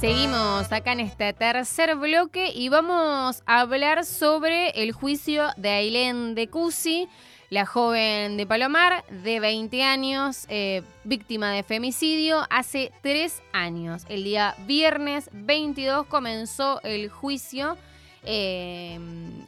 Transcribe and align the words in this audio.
Seguimos 0.00 0.72
acá 0.72 0.92
en 0.92 1.00
este 1.00 1.32
tercer 1.34 1.94
bloque 1.96 2.50
y 2.54 2.70
vamos 2.70 3.42
a 3.44 3.60
hablar 3.60 4.04
sobre 4.06 4.70
el 4.82 4.92
juicio 4.92 5.48
de 5.58 5.68
Ailén 5.68 6.34
de 6.34 6.48
Cusi, 6.48 7.06
la 7.50 7.66
joven 7.66 8.38
de 8.38 8.46
Palomar, 8.46 9.04
de 9.10 9.40
20 9.40 9.82
años, 9.82 10.46
eh, 10.48 10.82
víctima 11.04 11.50
de 11.52 11.62
femicidio, 11.64 12.46
hace 12.48 12.92
tres 13.02 13.42
años. 13.52 14.04
El 14.08 14.24
día 14.24 14.54
viernes 14.66 15.28
22 15.34 16.06
comenzó 16.06 16.80
el 16.82 17.10
juicio 17.10 17.76
eh, 18.22 18.98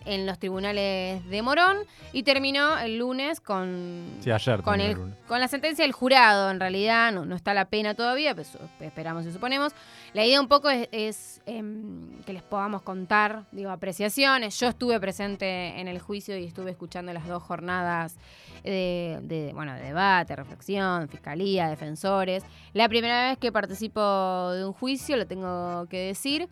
en 0.06 0.26
los 0.26 0.38
tribunales 0.38 1.22
de 1.28 1.42
Morón 1.42 1.76
y 2.14 2.22
terminó 2.22 2.78
el 2.78 2.96
lunes 2.98 3.38
con, 3.40 4.06
Sí, 4.20 4.30
ayer 4.30 4.62
con, 4.62 4.78
terminó 4.78 4.84
el- 4.84 4.90
el 4.92 4.96
lunes. 4.98 5.18
con 5.28 5.40
la 5.40 5.48
sentencia 5.48 5.84
del 5.84 5.92
jurado. 5.92 6.50
En 6.50 6.58
realidad 6.58 7.12
no, 7.12 7.24
no 7.26 7.36
está 7.36 7.52
la 7.54 7.66
pena 7.66 7.92
todavía, 7.94 8.34
pero 8.34 8.48
eso 8.48 8.58
esperamos 8.80 9.26
y 9.26 9.32
suponemos. 9.32 9.72
La 10.14 10.26
idea 10.26 10.42
un 10.42 10.48
poco 10.48 10.68
es, 10.68 11.40
em, 11.46 12.20
que 12.26 12.34
les 12.34 12.42
podamos 12.42 12.82
contar, 12.82 13.46
digo, 13.50 13.70
apreciaciones. 13.70 14.60
Yo 14.60 14.68
estuve 14.68 15.00
presente 15.00 15.80
en 15.80 15.88
el 15.88 16.00
juicio 16.00 16.36
y 16.36 16.44
estuve 16.44 16.70
escuchando 16.70 17.14
las 17.14 17.26
dos 17.26 17.42
jornadas 17.42 18.16
de, 18.62 19.20
de, 19.22 19.52
bueno, 19.54 19.72
de 19.72 19.80
debate, 19.80 20.36
reflexión, 20.36 21.08
fiscalía, 21.08 21.68
defensores. 21.68 22.44
La 22.74 22.90
primera 22.90 23.30
vez 23.30 23.38
que 23.38 23.50
participo 23.50 24.50
de 24.52 24.66
un 24.66 24.74
juicio, 24.74 25.16
lo 25.16 25.26
tengo 25.26 25.86
que 25.88 26.08
decir. 26.08 26.46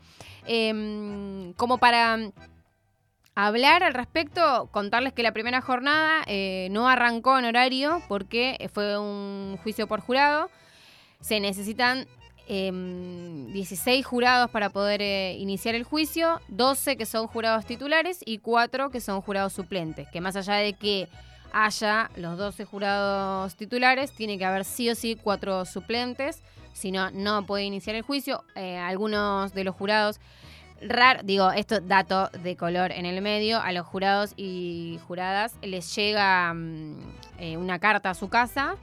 Em, 0.47 1.53
como 1.53 1.77
para 1.77 2.19
hablar 3.35 3.83
al 3.83 3.93
respecto, 3.93 4.71
contarles 4.73 5.13
que 5.13 5.23
la 5.23 5.33
primera 5.33 5.61
jornada 5.61 6.23
eh, 6.27 6.69
no 6.71 6.89
arrancó 6.89 7.39
en 7.39 7.45
horario 7.45 8.01
porque 8.09 8.71
fue 8.73 8.99
un 8.99 9.59
juicio 9.63 9.87
por 9.87 10.01
jurado. 10.01 10.49
Se 11.21 11.41
necesitan 11.41 12.07
em, 12.53 13.53
16 13.53 14.05
jurados 14.05 14.51
para 14.51 14.71
poder 14.71 15.01
eh, 15.03 15.37
iniciar 15.39 15.77
el 15.77 15.85
juicio, 15.85 16.41
12 16.49 16.97
que 16.97 17.07
son 17.07 17.29
jurados 17.29 17.65
titulares 17.65 18.19
y 18.27 18.39
4 18.39 18.91
que 18.91 19.01
son 19.01 19.21
jurados 19.21 19.53
suplentes, 19.53 20.09
que 20.11 20.21
más 20.21 20.35
allá 20.35 20.55
de 20.55 20.73
que 20.73 21.09
haya 21.53 22.11
los 22.17 22.37
12 22.37 22.65
jurados 22.65 23.55
titulares, 23.55 24.11
tiene 24.13 24.37
que 24.37 24.45
haber 24.45 24.65
sí 24.65 24.91
o 24.91 24.95
sí 24.97 25.17
4 25.23 25.65
suplentes, 25.65 26.43
si 26.73 26.91
no, 26.91 27.11
no 27.13 27.47
puede 27.47 27.65
iniciar 27.65 27.95
el 27.95 28.03
juicio. 28.03 28.43
Eh, 28.57 28.77
algunos 28.79 29.53
de 29.55 29.65
los 29.65 29.75
jurados 29.77 30.19
Rar, 30.83 31.25
digo, 31.27 31.53
esto 31.53 31.79
dato 31.81 32.31
de 32.43 32.57
color 32.57 32.91
en 32.91 33.05
el 33.05 33.21
medio, 33.21 33.61
a 33.61 33.71
los 33.73 33.87
jurados 33.87 34.33
y 34.39 34.99
juradas 35.07 35.55
les 35.63 35.95
llega 35.95 36.55
mm, 36.55 36.99
eh, 37.39 37.57
una 37.59 37.79
carta 37.79 38.11
a 38.11 38.15
su 38.15 38.29
casa 38.31 38.77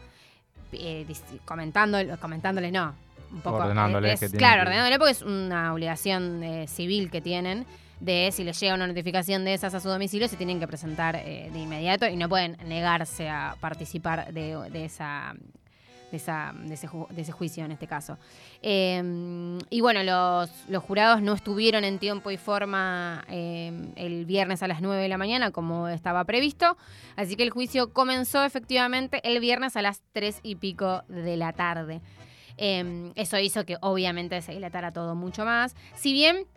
eh, 0.73 1.05
dic- 1.07 1.39
comentándole, 1.45 2.15
comentándoles, 2.17 2.71
no, 2.71 2.93
un 3.31 3.41
poco, 3.41 3.57
Ordenándoles 3.57 4.21
eh, 4.21 4.25
es- 4.25 4.31
que 4.31 4.37
claro, 4.37 4.57
que- 4.63 4.67
ordenándoles 4.69 4.97
porque 4.99 5.11
es 5.11 5.21
una 5.21 5.73
obligación 5.73 6.43
eh, 6.43 6.67
civil 6.67 7.09
que 7.11 7.21
tienen 7.21 7.65
de 7.99 8.29
si 8.31 8.43
les 8.43 8.59
llega 8.59 8.75
una 8.75 8.85
notificación 8.87 9.43
de 9.43 9.53
esas 9.55 9.73
a 9.73 9.79
su 9.79 9.89
domicilio, 9.89 10.27
se 10.27 10.35
tienen 10.37 10.59
que 10.59 10.67
presentar 10.67 11.15
eh, 11.15 11.49
de 11.51 11.59
inmediato 11.59 12.05
y 12.07 12.15
no 12.15 12.29
pueden 12.29 12.55
negarse 12.65 13.27
a 13.29 13.55
participar 13.59 14.31
de, 14.33 14.55
de 14.71 14.85
esa 14.85 15.33
de, 16.11 16.15
esa, 16.17 16.53
de, 16.57 16.73
ese, 16.75 16.87
ju- 16.87 17.09
de 17.09 17.21
ese 17.23 17.33
juicio 17.33 17.65
en 17.65 17.71
este 17.73 17.85
caso. 17.85 18.17
Eh, 18.61 19.57
y 19.69 19.81
bueno, 19.81 20.03
los, 20.03 20.49
los 20.69 20.81
jurados 20.83 21.21
no 21.21 21.33
estuvieron 21.33 21.83
en 21.83 21.99
tiempo 21.99 22.31
y 22.31 22.37
forma 22.37 23.25
eh, 23.29 23.73
el 23.97 24.25
viernes 24.25 24.63
a 24.63 24.67
las 24.67 24.79
9 24.81 25.01
de 25.01 25.09
la 25.09 25.17
mañana 25.17 25.51
como 25.51 25.89
estaba 25.89 26.23
previsto, 26.23 26.77
así 27.17 27.35
que 27.35 27.43
el 27.43 27.49
juicio 27.49 27.91
comenzó 27.91 28.43
efectivamente 28.45 29.19
el 29.23 29.39
viernes 29.41 29.75
a 29.75 29.81
las 29.81 30.01
3 30.13 30.39
y 30.43 30.55
pico 30.55 31.03
de 31.09 31.35
la 31.35 31.51
tarde. 31.51 31.99
Eh, 32.57 33.11
eso 33.15 33.37
hizo 33.39 33.65
que 33.65 33.77
obviamente 33.81 34.41
se 34.41 34.53
dilatara 34.53 34.91
todo 34.91 35.15
mucho 35.15 35.45
más. 35.45 35.75
Si 35.95 36.13
bien 36.13 36.47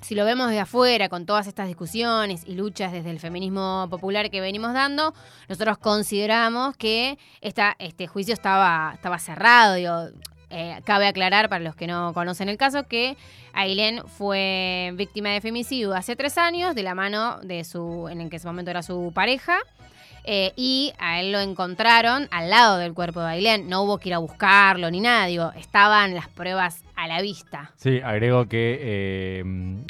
si 0.00 0.14
lo 0.14 0.24
vemos 0.24 0.50
de 0.50 0.58
afuera, 0.58 1.08
con 1.08 1.26
todas 1.26 1.46
estas 1.46 1.68
discusiones 1.68 2.44
y 2.46 2.54
luchas 2.54 2.92
desde 2.92 3.10
el 3.10 3.20
feminismo 3.20 3.86
popular 3.90 4.30
que 4.30 4.40
venimos 4.40 4.72
dando, 4.72 5.12
nosotros 5.48 5.78
consideramos 5.78 6.76
que 6.76 7.18
este 7.40 8.06
juicio 8.06 8.32
estaba, 8.32 8.92
estaba 8.94 9.18
cerrado. 9.18 9.74
Digo, 9.74 10.08
eh, 10.48 10.80
cabe 10.84 11.06
aclarar 11.06 11.48
para 11.48 11.62
los 11.62 11.76
que 11.76 11.86
no 11.86 12.12
conocen 12.14 12.48
el 12.48 12.56
caso 12.56 12.84
que 12.88 13.16
Ailén 13.52 14.02
fue 14.06 14.90
víctima 14.94 15.28
de 15.30 15.40
femicidio 15.40 15.94
hace 15.94 16.16
tres 16.16 16.38
años 16.38 16.74
de 16.74 16.82
la 16.82 16.94
mano 16.94 17.38
de 17.42 17.62
su, 17.64 18.08
en 18.08 18.18
que 18.30 18.36
en 18.36 18.40
ese 18.40 18.46
momento 18.46 18.70
era 18.70 18.82
su 18.82 19.12
pareja. 19.14 19.58
Eh, 20.24 20.52
y 20.56 20.92
a 20.98 21.20
él 21.20 21.32
lo 21.32 21.40
encontraron 21.40 22.28
al 22.30 22.50
lado 22.50 22.78
del 22.78 22.94
cuerpo 22.94 23.20
de 23.20 23.28
Ailén. 23.28 23.68
No 23.68 23.82
hubo 23.82 23.98
que 23.98 24.08
ir 24.10 24.14
a 24.14 24.18
buscarlo 24.18 24.90
ni 24.90 25.00
nada. 25.00 25.26
Digo, 25.26 25.52
estaban 25.56 26.14
las 26.14 26.28
pruebas 26.28 26.82
a 26.96 27.06
la 27.08 27.20
vista. 27.22 27.72
Sí, 27.76 28.00
agrego 28.04 28.46
que, 28.46 28.78
eh, 28.80 29.42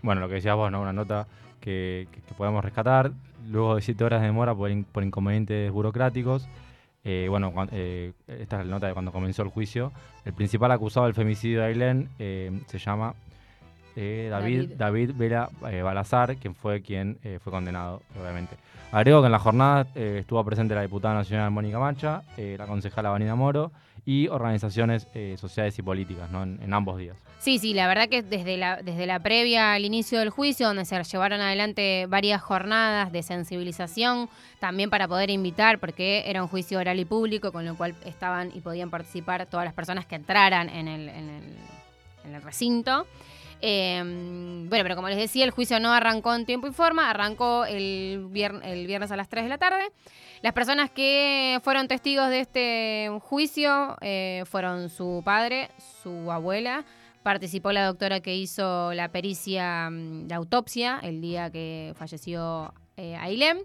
bueno, 0.02 0.20
lo 0.20 0.28
que 0.28 0.34
decías 0.34 0.56
vos, 0.56 0.70
¿no? 0.70 0.80
Una 0.80 0.92
nota 0.92 1.26
que, 1.60 2.06
que- 2.12 2.20
podemos 2.34 2.64
rescatar. 2.64 3.10
Luego 3.50 3.74
de 3.76 3.82
siete 3.82 4.02
horas 4.04 4.20
de 4.20 4.28
demora 4.28 4.54
por, 4.54 4.70
por 4.86 5.02
inconvenientes 5.02 5.70
burocráticos. 5.72 6.48
eh, 7.04 7.26
bueno, 7.28 7.52
eh, 7.72 8.12
esta 8.28 8.60
es 8.60 8.66
la 8.66 8.72
nota 8.74 8.86
de 8.86 8.92
cuando 8.94 9.12
comenzó 9.12 9.42
el 9.42 9.48
juicio. 9.48 9.92
El 10.24 10.32
principal 10.34 10.70
acusado 10.72 11.06
del 11.06 11.14
femicidio 11.14 11.60
de 11.60 11.66
Ailén 11.66 12.08
se 12.18 12.78
llama 12.78 13.14
eh, 13.96 14.28
David, 14.30 14.72
David 14.76 15.12
Vela 15.14 15.50
eh, 15.70 15.82
Balazar, 15.82 16.36
quien 16.36 16.54
fue 16.54 16.82
quien 16.82 17.18
eh, 17.24 17.38
fue 17.42 17.52
condenado, 17.52 18.02
obviamente. 18.20 18.56
Agrego 18.92 19.20
que 19.20 19.26
en 19.26 19.32
la 19.32 19.38
jornada 19.38 19.86
eh, 19.94 20.18
estuvo 20.20 20.44
presente 20.44 20.74
la 20.74 20.82
diputada 20.82 21.14
nacional 21.14 21.50
Mónica 21.50 21.78
Mancha, 21.78 22.22
la 22.36 22.66
concejala 22.66 23.10
Vanina 23.10 23.36
Moro 23.36 23.70
y 24.04 24.26
organizaciones 24.28 25.06
sociales 25.36 25.78
y 25.78 25.82
políticas 25.82 26.30
¿no? 26.30 26.42
en, 26.42 26.58
en 26.62 26.72
ambos 26.72 26.98
días. 26.98 27.16
Sí, 27.40 27.58
sí, 27.58 27.72
la 27.72 27.88
verdad 27.88 28.10
que 28.10 28.22
desde 28.22 28.58
la, 28.58 28.82
desde 28.82 29.06
la 29.06 29.18
previa 29.18 29.72
al 29.72 29.86
inicio 29.86 30.18
del 30.18 30.28
juicio, 30.28 30.66
donde 30.66 30.84
se 30.84 31.02
llevaron 31.02 31.40
adelante 31.40 32.04
varias 32.06 32.42
jornadas 32.42 33.12
de 33.12 33.22
sensibilización, 33.22 34.28
también 34.58 34.90
para 34.90 35.08
poder 35.08 35.30
invitar, 35.30 35.78
porque 35.78 36.24
era 36.26 36.42
un 36.42 36.48
juicio 36.48 36.78
oral 36.78 37.00
y 37.00 37.06
público, 37.06 37.50
con 37.50 37.64
lo 37.64 37.76
cual 37.76 37.94
estaban 38.04 38.50
y 38.54 38.60
podían 38.60 38.90
participar 38.90 39.46
todas 39.46 39.64
las 39.64 39.72
personas 39.72 40.04
que 40.04 40.16
entraran 40.16 40.68
en 40.68 40.86
el, 40.86 41.08
en 41.08 41.30
el, 41.30 41.44
en 42.26 42.34
el 42.34 42.42
recinto. 42.42 43.06
Eh, 43.62 44.00
bueno, 44.68 44.82
pero 44.84 44.96
como 44.96 45.08
les 45.08 45.18
decía, 45.18 45.44
el 45.44 45.50
juicio 45.50 45.78
no 45.80 45.92
arrancó 45.92 46.34
en 46.34 46.46
tiempo 46.46 46.66
y 46.68 46.72
forma, 46.72 47.10
arrancó 47.10 47.64
el, 47.66 48.26
vier- 48.30 48.60
el 48.64 48.86
viernes 48.86 49.10
a 49.10 49.16
las 49.16 49.28
3 49.28 49.44
de 49.44 49.50
la 49.50 49.58
tarde. 49.58 49.84
Las 50.42 50.52
personas 50.54 50.90
que 50.90 51.60
fueron 51.62 51.86
testigos 51.88 52.28
de 52.30 52.40
este 52.40 53.10
juicio 53.20 53.96
eh, 54.00 54.44
fueron 54.46 54.88
su 54.88 55.20
padre, 55.24 55.68
su 56.02 56.30
abuela, 56.32 56.84
participó 57.22 57.72
la 57.72 57.84
doctora 57.84 58.20
que 58.20 58.34
hizo 58.34 58.94
la 58.94 59.08
pericia 59.12 59.90
mm, 59.90 60.28
de 60.28 60.34
autopsia 60.34 60.98
el 61.02 61.20
día 61.20 61.50
que 61.50 61.92
falleció 61.98 62.72
eh, 62.96 63.16
Ailén. 63.16 63.58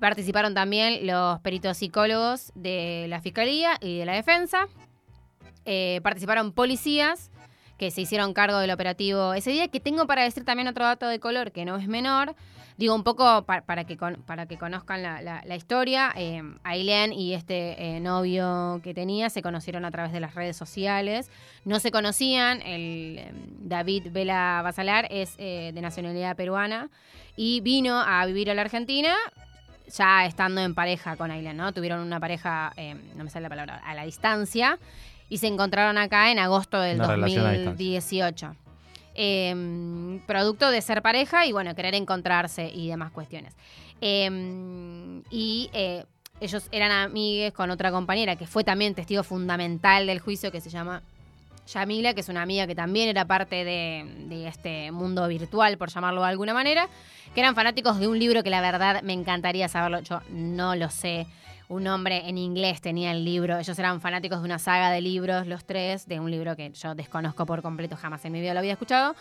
Participaron 0.00 0.54
también 0.54 1.06
los 1.06 1.38
peritos 1.40 1.76
psicólogos 1.76 2.50
de 2.54 3.06
la 3.08 3.20
Fiscalía 3.20 3.76
y 3.80 3.98
de 3.98 4.04
la 4.06 4.14
Defensa. 4.14 4.66
Eh, 5.66 6.00
participaron 6.02 6.52
policías 6.52 7.30
que 7.78 7.90
se 7.90 8.00
hicieron 8.02 8.32
cargo 8.34 8.58
del 8.58 8.70
operativo 8.70 9.34
ese 9.34 9.50
día. 9.50 9.68
Que 9.68 9.80
tengo 9.80 10.06
para 10.06 10.22
decir 10.22 10.44
también 10.44 10.68
otro 10.68 10.84
dato 10.84 11.06
de 11.08 11.18
color 11.20 11.52
que 11.52 11.64
no 11.64 11.76
es 11.76 11.88
menor. 11.88 12.34
Digo, 12.76 12.94
un 12.96 13.04
poco 13.04 13.44
pa- 13.44 13.60
para, 13.60 13.84
que 13.84 13.96
para 14.26 14.46
que 14.46 14.58
conozcan 14.58 15.02
la, 15.02 15.22
la- 15.22 15.56
historia. 15.56 16.12
Eh, 16.16 16.42
y 17.14 17.32
este 17.34 17.96
eh, 17.96 18.00
novio 18.00 18.80
que 18.82 18.94
tenía 18.94 19.30
se 19.30 19.42
conocieron 19.42 19.84
a 19.84 19.90
través 19.92 20.12
de 20.12 20.18
las 20.20 20.34
redes 20.34 20.56
sociales. 20.56 21.30
No 21.64 21.78
se 21.78 21.90
conocían. 21.92 22.60
El 22.62 23.18
eh, 23.18 23.32
David 23.60 24.08
Vela 24.10 24.60
Basalar 24.64 25.06
es 25.10 25.34
eh, 25.38 25.70
de 25.72 25.80
nacionalidad 25.80 26.34
peruana 26.36 26.90
y 27.36 27.60
vino 27.60 28.00
a 28.00 28.26
vivir 28.26 28.50
a 28.50 28.54
la 28.54 28.62
Argentina 28.62 29.14
ya 29.86 30.24
estando 30.24 30.62
en 30.62 30.74
pareja 30.74 31.14
con 31.16 31.30
Ailén, 31.30 31.58
¿no? 31.58 31.72
Tuvieron 31.72 32.00
una 32.00 32.18
pareja, 32.18 32.72
eh, 32.76 32.94
no 33.16 33.22
me 33.22 33.28
sale 33.28 33.42
la 33.44 33.48
palabra, 33.50 33.82
a 33.84 33.94
la 33.94 34.04
distancia 34.04 34.78
y 35.28 35.38
se 35.38 35.46
encontraron 35.46 35.98
acá 35.98 36.30
en 36.30 36.38
agosto 36.38 36.80
del 36.80 36.98
Una 36.98 37.08
relación 37.08 37.46
a 37.46 37.50
distancia. 37.50 37.70
2018. 37.70 38.56
Eh, 39.16 40.20
producto 40.26 40.70
de 40.70 40.82
ser 40.82 41.00
pareja 41.02 41.46
y 41.46 41.52
bueno, 41.52 41.74
querer 41.74 41.94
encontrarse 41.94 42.70
y 42.72 42.88
demás 42.88 43.12
cuestiones. 43.12 43.54
Eh, 44.00 45.22
y 45.30 45.70
eh, 45.72 46.04
ellos 46.40 46.68
eran 46.72 46.90
amigues 46.90 47.52
con 47.52 47.70
otra 47.70 47.90
compañera 47.90 48.36
que 48.36 48.46
fue 48.46 48.64
también 48.64 48.94
testigo 48.94 49.22
fundamental 49.22 50.06
del 50.06 50.18
juicio 50.18 50.50
que 50.50 50.60
se 50.60 50.68
llama 50.68 51.02
Yamila, 51.66 52.12
que 52.12 52.20
es 52.20 52.28
una 52.28 52.42
amiga 52.42 52.66
que 52.66 52.74
también 52.74 53.08
era 53.08 53.24
parte 53.24 53.64
de, 53.64 54.04
de 54.28 54.48
este 54.48 54.92
mundo 54.92 55.26
virtual, 55.28 55.78
por 55.78 55.90
llamarlo 55.90 56.22
de 56.22 56.28
alguna 56.28 56.52
manera, 56.52 56.88
que 57.34 57.40
eran 57.40 57.54
fanáticos 57.54 57.98
de 57.98 58.08
un 58.08 58.18
libro 58.18 58.42
que 58.42 58.50
la 58.50 58.60
verdad 58.60 59.02
me 59.02 59.12
encantaría 59.12 59.68
saberlo. 59.68 60.00
Yo 60.00 60.20
no 60.30 60.74
lo 60.74 60.90
sé. 60.90 61.26
Un 61.68 61.86
hombre 61.86 62.28
en 62.28 62.36
inglés 62.36 62.80
tenía 62.80 63.10
el 63.12 63.24
libro. 63.24 63.58
Ellos 63.58 63.78
eran 63.78 64.00
fanáticos 64.00 64.40
de 64.40 64.44
una 64.44 64.58
saga 64.58 64.90
de 64.90 65.00
libros, 65.00 65.46
los 65.46 65.64
tres, 65.64 66.06
de 66.06 66.20
un 66.20 66.30
libro 66.30 66.56
que 66.56 66.72
yo 66.72 66.94
desconozco 66.94 67.46
por 67.46 67.62
completo, 67.62 67.96
jamás 67.96 68.24
en 68.24 68.32
mi 68.32 68.40
vida 68.40 68.52
lo 68.52 68.60
había 68.60 68.72
escuchado. 68.72 69.14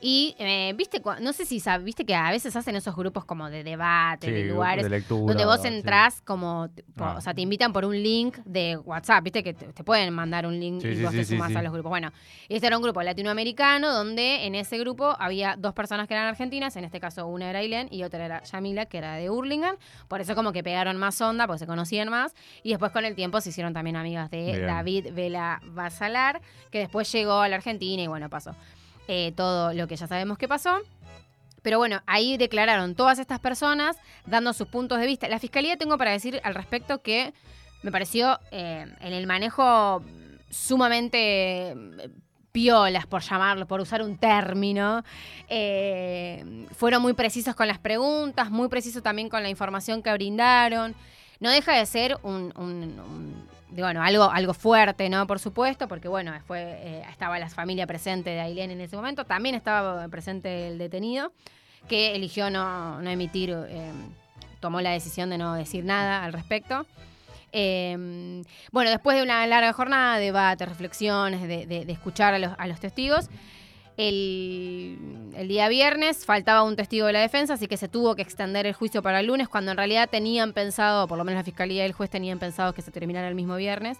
Y 0.00 0.34
eh, 0.38 0.74
viste, 0.76 1.00
no 1.20 1.32
sé 1.32 1.44
si 1.46 1.58
sabes, 1.60 1.84
viste 1.84 2.04
que 2.04 2.14
a 2.14 2.30
veces 2.30 2.54
hacen 2.56 2.76
esos 2.76 2.94
grupos 2.94 3.24
como 3.24 3.48
de 3.50 3.64
debate, 3.64 4.26
Sí, 4.26 4.32
de 4.32 4.44
lugares, 4.44 4.84
de 4.84 4.90
lectura, 4.90 5.26
donde 5.32 5.44
vos 5.46 5.60
sí. 5.62 5.68
entrás 5.68 6.20
como, 6.22 6.68
Ah. 6.98 7.14
o 7.18 7.20
sea, 7.20 7.32
te 7.34 7.40
invitan 7.40 7.72
por 7.72 7.84
un 7.84 7.94
link 8.02 8.36
de 8.44 8.76
WhatsApp, 8.76 9.24
viste 9.24 9.42
que 9.42 9.54
te, 9.54 9.66
te 9.72 9.84
pueden 9.84 10.12
mandar 10.12 10.46
un 10.46 10.58
link 10.58 10.82
Sí, 10.82 10.88
y 10.88 11.02
vos 11.02 11.12
te 11.12 11.24
sumás 11.24 11.54
a 11.56 11.62
los 11.62 11.72
grupos. 11.72 11.90
Bueno, 11.90 12.12
este 12.48 12.66
era 12.66 12.76
un 12.76 12.82
grupo 12.82 13.02
latinoamericano 13.02 13.92
donde 13.92 14.46
en 14.46 14.54
ese 14.54 14.78
grupo 14.78 15.16
había 15.18 15.56
dos 15.56 15.72
personas 15.74 16.08
que 16.08 16.14
eran 16.14 16.26
argentinas, 16.26 16.76
en 16.76 16.84
este 16.84 17.00
caso 17.00 17.26
una 17.26 17.48
era 17.50 17.60
Ailén 17.60 17.88
y 17.90 18.02
otra 18.02 18.24
era 18.24 18.42
Yamila, 18.42 18.86
que 18.86 18.98
era 18.98 19.14
de 19.16 19.30
Hurlingham, 19.30 19.76
por 20.08 20.20
eso 20.20 20.34
como 20.34 20.52
que 20.52 20.62
pegaron 20.62 20.96
más 20.96 21.20
onda, 21.20 21.46
porque 21.46 21.60
se 21.60 21.66
conocían 21.66 22.08
más, 22.10 22.34
y 22.62 22.70
después 22.70 22.92
con 22.92 23.04
el 23.04 23.14
tiempo 23.14 23.40
se 23.40 23.48
hicieron 23.50 23.72
también 23.72 23.96
amigas 23.96 24.30
de 24.30 24.44
Bien. 24.44 24.66
David 24.66 25.06
Vela 25.14 25.60
Basalar, 25.64 26.40
que 26.70 26.78
después 26.80 27.10
llegó 27.12 27.40
a 27.40 27.48
la 27.48 27.56
Argentina 27.56 28.02
y 28.02 28.06
bueno, 28.06 28.28
pasó 28.28 28.54
eh, 29.08 29.32
todo 29.36 29.72
lo 29.72 29.86
que 29.86 29.96
ya 29.96 30.06
sabemos 30.06 30.38
que 30.38 30.48
pasó. 30.48 30.78
Pero 31.62 31.78
bueno, 31.78 32.02
ahí 32.06 32.36
declararon 32.36 32.94
todas 32.94 33.18
estas 33.18 33.40
personas 33.40 33.96
dando 34.24 34.52
sus 34.52 34.68
puntos 34.68 35.00
de 35.00 35.06
vista. 35.06 35.28
La 35.28 35.38
fiscalía 35.38 35.76
tengo 35.76 35.98
para 35.98 36.12
decir 36.12 36.40
al 36.44 36.54
respecto 36.54 37.02
que 37.02 37.34
me 37.82 37.90
pareció 37.90 38.38
eh, 38.52 38.86
en 39.00 39.12
el 39.12 39.26
manejo 39.26 40.02
sumamente 40.48 41.70
eh, 41.70 41.76
piolas, 42.52 43.06
por 43.06 43.22
llamarlo, 43.22 43.66
por 43.66 43.80
usar 43.80 44.02
un 44.02 44.16
término. 44.16 45.02
Fueron 46.76 47.02
muy 47.02 47.14
precisos 47.14 47.54
con 47.54 47.66
las 47.66 47.78
preguntas, 47.78 48.50
muy 48.50 48.68
precisos 48.68 49.02
también 49.02 49.28
con 49.28 49.42
la 49.42 49.48
información 49.50 50.02
que 50.02 50.12
brindaron. 50.12 50.94
No 51.40 51.50
deja 51.50 51.74
de 51.74 51.84
ser 51.84 52.16
un, 52.22 52.52
bueno, 53.70 54.02
algo, 54.02 54.24
algo 54.30 54.54
fuerte, 54.54 55.08
¿no? 55.08 55.26
Por 55.26 55.38
supuesto, 55.38 55.88
porque 55.88 56.08
bueno, 56.08 56.32
fue, 56.46 56.60
eh, 56.62 57.02
estaba 57.10 57.38
la 57.38 57.48
familia 57.48 57.86
presente 57.86 58.30
de 58.30 58.40
Ailén 58.40 58.70
en 58.70 58.80
ese 58.80 58.96
momento, 58.96 59.24
también 59.24 59.54
estaba 59.54 60.06
presente 60.08 60.68
el 60.68 60.78
detenido, 60.78 61.32
que 61.88 62.14
eligió 62.14 62.50
no, 62.50 63.00
no 63.02 63.10
emitir, 63.10 63.50
eh, 63.68 63.90
tomó 64.60 64.80
la 64.80 64.90
decisión 64.90 65.30
de 65.30 65.38
no 65.38 65.54
decir 65.54 65.84
nada 65.84 66.24
al 66.24 66.32
respecto. 66.32 66.86
Eh, 67.52 68.42
bueno, 68.72 68.90
después 68.90 69.16
de 69.16 69.22
una 69.22 69.46
larga 69.46 69.72
jornada, 69.72 70.18
debate, 70.18 70.66
reflexiones, 70.66 71.42
de, 71.42 71.66
de- 71.66 71.84
de 71.84 71.92
escuchar 71.92 72.34
a 72.34 72.38
los, 72.38 72.52
a 72.58 72.66
los 72.66 72.80
testigos, 72.80 73.28
el, 73.96 75.48
día 75.48 75.68
viernes 75.68 76.26
faltaba 76.26 76.62
un 76.62 76.76
testigo 76.76 77.06
de 77.06 77.14
la 77.14 77.20
defensa, 77.20 77.54
así 77.54 77.66
que 77.66 77.76
se 77.76 77.88
tuvo 77.88 78.14
que 78.14 78.22
extender 78.22 78.66
el 78.66 78.74
juicio 78.74 79.02
para 79.02 79.20
el 79.20 79.26
lunes, 79.26 79.48
cuando 79.48 79.70
en 79.70 79.76
realidad 79.76 80.08
tenían 80.10 80.52
pensado, 80.52 81.08
por 81.08 81.18
lo 81.18 81.24
menos 81.24 81.40
la 81.40 81.44
fiscalía 81.44 81.82
y 81.84 81.86
el 81.86 81.92
juez 81.92 82.10
tenían 82.10 82.38
pensado 82.38 82.72
que 82.72 82.82
se 82.82 82.90
terminara 82.90 83.28
el 83.28 83.34
mismo 83.34 83.56
viernes. 83.56 83.98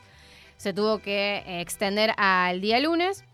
Se 0.57 0.73
tuvo 0.73 0.99
que 0.99 1.43
eh, 1.47 1.61
extender 1.61 2.13
al 2.17 2.61
día 2.61 2.81
lunes, 2.81 3.25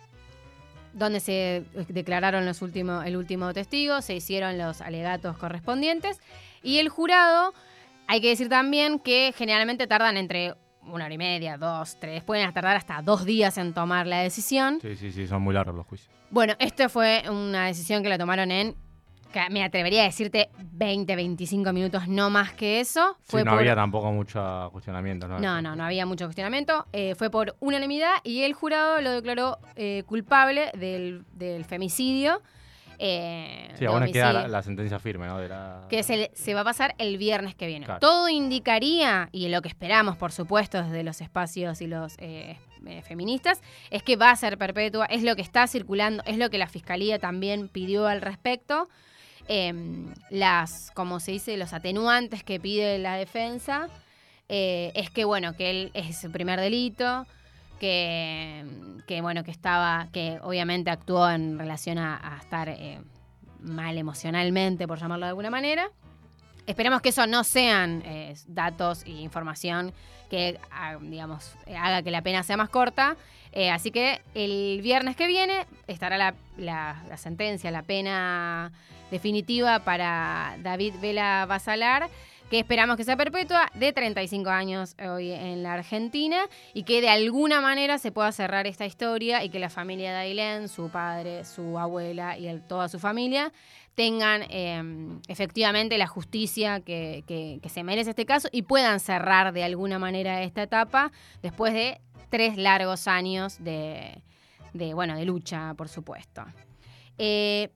donde 0.93 1.21
se 1.21 1.57
eh, 1.57 1.65
declararon 1.89 2.47
los 2.47 2.63
últimos, 2.63 3.05
el 3.07 3.17
último 3.17 3.53
testigo, 3.53 4.01
se 4.03 4.15
hicieron 4.15 4.59
los 4.59 4.81
alegatos 4.81 5.37
correspondientes 5.39 6.21
y 6.63 6.79
el 6.79 6.89
jurado, 6.89 7.55
hay 8.07 8.21
que 8.21 8.29
decir 8.29 8.49
también 8.49 8.99
que 8.99 9.33
generalmente 9.37 9.87
tardan 9.87 10.17
entre 10.17 10.55
una 10.83 11.07
hora 11.07 11.15
y 11.15 11.19
media, 11.19 11.57
dos, 11.57 11.97
tres, 12.01 12.23
pueden 12.25 12.53
tardar 12.53 12.77
hasta 12.77 13.01
dos 13.03 13.25
días 13.25 13.57
en 13.59 13.73
tomar 13.73 14.07
la 14.07 14.19
decisión. 14.19 14.81
Sí, 14.83 14.97
sí, 14.97 15.13
sí, 15.13 15.27
son 15.27 15.43
muy 15.43 15.55
largos 15.55 15.75
los 15.77 15.87
juicios. 15.87 16.22
Bueno, 16.33 16.55
esto 16.59 16.89
fue 16.89 17.23
una 17.31 17.67
decisión 17.67 18.03
que 18.03 18.09
la 18.09 18.19
tomaron 18.19 18.51
en, 18.51 18.75
que 19.33 19.41
me 19.51 19.63
atrevería 19.63 20.03
a 20.03 20.05
decirte 20.07 20.51
20, 20.73 21.15
25 21.15 21.73
minutos, 21.73 22.09
no 22.09 22.29
más 22.31 22.53
que 22.53 22.81
eso. 22.81 23.17
Sí, 23.21 23.31
Fue 23.33 23.45
no 23.45 23.51
por- 23.53 23.61
había 23.61 23.75
tampoco 23.75 24.11
mucho 24.13 24.69
cuestionamiento, 24.73 25.29
¿no? 25.29 25.39
no, 25.39 25.63
no, 25.63 25.77
no 25.77 25.85
había 25.85 26.05
mucho 26.07 26.25
cuestionamiento. 26.27 26.87
Eh, 26.93 27.15
fue 27.15 27.31
por 27.31 27.55
unanimidad 27.61 28.15
y 28.25 28.43
el 28.43 28.53
jurado 28.55 29.01
lo 29.01 29.11
declaró 29.13 29.59
eh, 29.77 30.03
culpable 30.07 30.71
del, 30.75 31.25
del 31.33 31.65
femicidio. 31.65 32.43
eh, 32.99 33.71
Sí, 33.79 33.85
aún 33.87 34.05
queda 34.13 34.33
la, 34.33 34.49
la 34.49 34.63
sentencia 34.63 34.99
firme, 34.99 35.27
¿no? 35.27 35.39
De 35.39 35.49
la... 35.49 35.83
que 35.89 36.03
se, 36.03 36.55
va 36.55 36.61
a 36.61 36.65
pasar 36.65 36.95
el 36.99 37.17
viernes 37.19 37.55
que 37.55 37.67
viene. 37.67 37.85
Claro. 37.87 38.01
Todo 38.01 38.29
indicaría, 38.29 39.29
y 39.33 39.49
lo 39.49 39.61
que 39.63 39.69
esperamos, 39.69 40.17
por 40.17 40.33
supuesto, 40.33 40.83
desde 40.83 41.03
los 41.03 41.21
espacios 41.21 41.81
y 41.81 41.87
los 41.87 42.15
eh, 42.19 42.59
eh, 42.87 43.03
feministas, 43.03 43.61
es 43.91 44.03
que 44.03 44.17
va 44.17 44.31
a 44.31 44.37
ser 44.37 44.59
perpetua, 44.59 45.07
es 45.07 45.23
lo 45.23 45.37
que 45.37 45.43
está 45.43 45.67
circulando, 45.67 46.23
es 46.27 46.39
lo 46.39 46.51
que 46.51 46.59
la 46.59 46.69
fiscalía 46.69 47.19
también 47.19 47.69
pidió 47.69 48.07
al 48.07 48.21
respecto. 48.21 48.89
Eh, 49.49 49.73
las, 50.31 50.91
como 50.95 51.19
se 51.19 51.33
dice, 51.33 51.57
los 51.57 51.73
atenuantes 51.73 52.45
que 52.45 52.61
pide 52.61 52.99
la 52.99 53.17
defensa 53.17 53.89
eh, 54.49 54.93
es 54.95 55.11
que, 55.11 55.25
bueno, 55.25 55.57
que 55.57 55.71
él 55.71 55.91
es 55.95 56.21
su 56.21 56.31
primer 56.31 56.61
delito, 56.61 57.27
que, 57.81 58.65
que, 59.07 59.21
bueno, 59.21 59.43
que 59.43 59.51
estaba, 59.51 60.09
que 60.13 60.39
obviamente 60.43 60.91
actuó 60.91 61.29
en 61.29 61.59
relación 61.59 61.99
a, 61.99 62.37
a 62.37 62.39
estar 62.39 62.69
eh, 62.69 63.01
mal 63.61 63.99
emocionalmente, 63.99 64.87
por 64.87 65.01
llamarlo 65.01 65.27
de 65.27 65.31
alguna 65.31 65.51
manera. 65.51 65.91
Esperemos 66.67 67.01
que 67.03 67.09
eso 67.11 67.27
no 67.27 67.45
sean 67.45 68.03
eh, 68.07 68.35
datos 68.47 69.03
e 69.05 69.11
información 69.11 69.93
que, 70.31 70.59
ah, 70.71 70.97
digamos, 71.01 71.55
haga 71.77 72.03
que 72.03 72.11
la 72.11 72.23
pena 72.23 72.43
sea 72.43 72.57
más 72.57 72.69
corta. 72.71 73.17
Eh, 73.53 73.71
así 73.71 73.91
que 73.91 74.23
el 74.35 74.81
viernes 74.83 75.15
que 75.17 75.27
viene 75.27 75.67
estará 75.87 76.17
la, 76.17 76.35
la- 76.57 77.03
la 77.09 77.17
sentencia, 77.19 77.71
la 77.71 77.83
pena 77.83 78.73
definitiva 79.11 79.81
para 79.81 80.57
David 80.63 80.95
Vela 81.03 81.45
Basalar, 81.47 82.09
que 82.53 82.59
esperamos 82.59 82.99
que 82.99 83.05
sea 83.05 83.17
perpetua, 83.17 83.71
de 83.73 83.95
35 83.95 84.51
años 84.51 84.95
hoy 85.09 85.33
en 85.33 85.63
la 85.63 85.73
Argentina, 85.73 86.37
y 86.75 86.83
que 86.83 87.01
de 87.01 87.09
alguna 87.09 87.63
manera 87.63 87.97
se 87.97 88.13
pueda 88.13 88.31
cerrar 88.31 88.67
esta 88.67 88.85
historia 88.85 89.43
y 89.43 89.49
que 89.49 89.59
la 89.59 89.71
familia 89.71 90.11
de 90.11 90.19
Ailén, 90.19 90.69
su 90.69 90.91
padre, 90.91 91.47
su 91.47 91.79
abuela 91.79 92.37
y 92.37 92.55
toda 92.69 92.91
su 92.91 92.99
familia 92.99 93.55
tengan 93.95 94.43
eh, 94.51 94.83
efectivamente 95.29 95.97
la 95.97 96.07
justicia 96.07 96.81
que, 96.81 97.59
se 97.71 97.85
merece 97.85 98.11
este 98.11 98.27
caso 98.27 98.51
y 98.53 98.61
puedan 98.61 99.01
cerrar 99.01 99.55
de 99.55 99.65
alguna 99.65 99.99
manera 99.99 100.43
esta 100.43 100.63
etapa 100.63 101.11
después 101.41 101.73
de 101.73 102.03
tres 102.29 102.59
largos 102.59 103.09
años 103.09 103.65
de, 103.65 104.23
de, 104.75 104.93
bueno, 104.93 105.17
de 105.17 105.25
lucha, 105.25 105.73
por 105.73 105.89
supuesto. 105.89 106.45
Eh, 107.17 107.71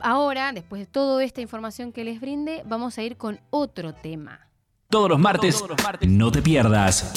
ahora, 0.00 0.52
después 0.52 0.80
de 0.80 0.86
toda 0.86 1.22
esta 1.24 1.40
información 1.40 1.92
que 1.92 2.04
les 2.04 2.20
brinde, 2.20 2.62
vamos 2.66 2.98
a 2.98 3.02
ir 3.02 3.16
con 3.16 3.40
otro 3.50 3.94
tema. 3.94 4.48
Todos 4.88 5.08
los 5.08 5.18
martes, 5.18 5.64
no 6.02 6.30
te 6.30 6.42
pierdas. 6.42 7.12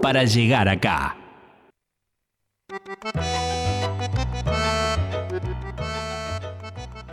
Para 0.00 0.24
llegar 0.24 0.68
acá. 0.68 1.16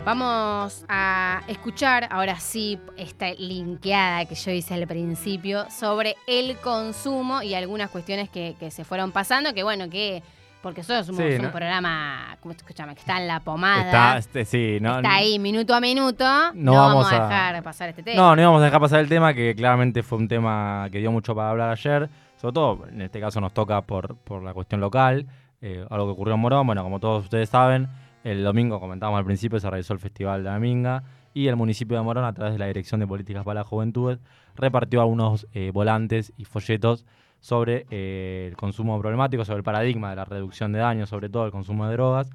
Vamos 0.04 0.84
a 0.88 1.42
escuchar 1.46 2.08
ahora 2.10 2.40
sí 2.40 2.80
esta 2.96 3.32
linkeada 3.34 4.24
que 4.24 4.34
yo 4.34 4.50
hice 4.50 4.74
al 4.74 4.86
principio 4.88 5.70
sobre 5.70 6.16
el 6.26 6.56
consumo 6.56 7.40
y 7.42 7.54
algunas 7.54 7.88
cuestiones 7.90 8.28
que, 8.28 8.56
que 8.58 8.72
se 8.72 8.84
fueron 8.84 9.12
pasando, 9.12 9.54
que 9.54 9.62
bueno, 9.62 9.88
que 9.88 10.24
porque 10.62 10.80
nosotros 10.80 11.06
somos 11.06 11.20
Sí, 11.22 11.36
un 11.36 11.42
¿no? 11.42 11.50
programa, 11.50 12.36
¿cómo 12.40 12.54
te 12.54 12.58
escuchame? 12.58 12.94
Que 12.94 13.00
está 13.00 13.18
en 13.20 13.26
la 13.28 13.40
pomada. 13.40 13.84
Está, 13.84 14.18
este, 14.18 14.44
sí, 14.44 14.78
no, 14.80 14.96
está 14.96 15.14
ahí 15.14 15.38
minuto 15.38 15.74
a 15.74 15.80
minuto. 15.80 16.24
No, 16.24 16.52
No 16.54 16.72
vamos, 16.74 17.04
vamos 17.06 17.12
a 17.12 17.16
a- 17.16 17.28
dejar 17.52 17.62
pasar 17.62 17.88
este 17.88 18.02
tema. 18.02 18.20
No, 18.22 18.36
no 18.36 18.42
íbamos 18.42 18.62
a 18.62 18.64
dejar 18.66 18.80
pasar 18.80 19.00
el 19.00 19.08
tema, 19.08 19.34
que 19.34 19.54
claramente 19.54 20.02
fue 20.02 20.18
un 20.18 20.28
tema 20.28 20.88
que 20.92 20.98
dio 20.98 21.10
mucho 21.12 21.34
para 21.34 21.50
hablar 21.50 21.70
ayer. 21.70 22.08
Sobre 22.40 22.52
todo, 22.54 22.86
en 22.88 23.02
este 23.02 23.20
caso 23.20 23.40
nos 23.40 23.52
toca 23.52 23.80
por, 23.82 24.16
por 24.16 24.42
la 24.42 24.52
cuestión 24.54 24.80
local, 24.80 25.26
eh, 25.60 25.84
algo 25.90 26.06
que 26.06 26.12
ocurrió 26.12 26.34
en 26.34 26.40
Morón. 26.40 26.66
Bueno, 26.66 26.82
como 26.82 26.98
todos 27.00 27.24
ustedes 27.24 27.48
saben, 27.48 27.88
el 28.24 28.42
domingo, 28.44 28.80
comentábamos 28.80 29.18
al 29.18 29.24
principio, 29.24 29.60
se 29.60 29.68
realizó 29.70 29.92
el 29.92 29.98
Festival 30.00 30.42
de 30.44 30.50
la 30.50 30.58
Minga 30.58 31.02
y 31.34 31.46
el 31.48 31.56
municipio 31.56 31.96
de 31.96 32.02
Morón, 32.02 32.24
a 32.24 32.32
través 32.32 32.52
de 32.54 32.58
la 32.58 32.66
Dirección 32.66 33.00
de 33.00 33.06
Políticas 33.06 33.44
para 33.44 33.60
la 33.60 33.64
Juventud, 33.64 34.18
repartió 34.56 35.00
algunos 35.00 35.46
eh, 35.54 35.70
volantes 35.72 36.32
y 36.36 36.44
folletos 36.44 37.04
sobre 37.42 37.86
eh, 37.90 38.46
el 38.48 38.56
consumo 38.56 38.98
problemático, 39.00 39.44
sobre 39.44 39.58
el 39.58 39.64
paradigma 39.64 40.10
de 40.10 40.16
la 40.16 40.24
reducción 40.24 40.72
de 40.72 40.78
daños, 40.78 41.08
sobre 41.10 41.28
todo 41.28 41.44
el 41.44 41.50
consumo 41.50 41.86
de 41.86 41.92
drogas. 41.92 42.30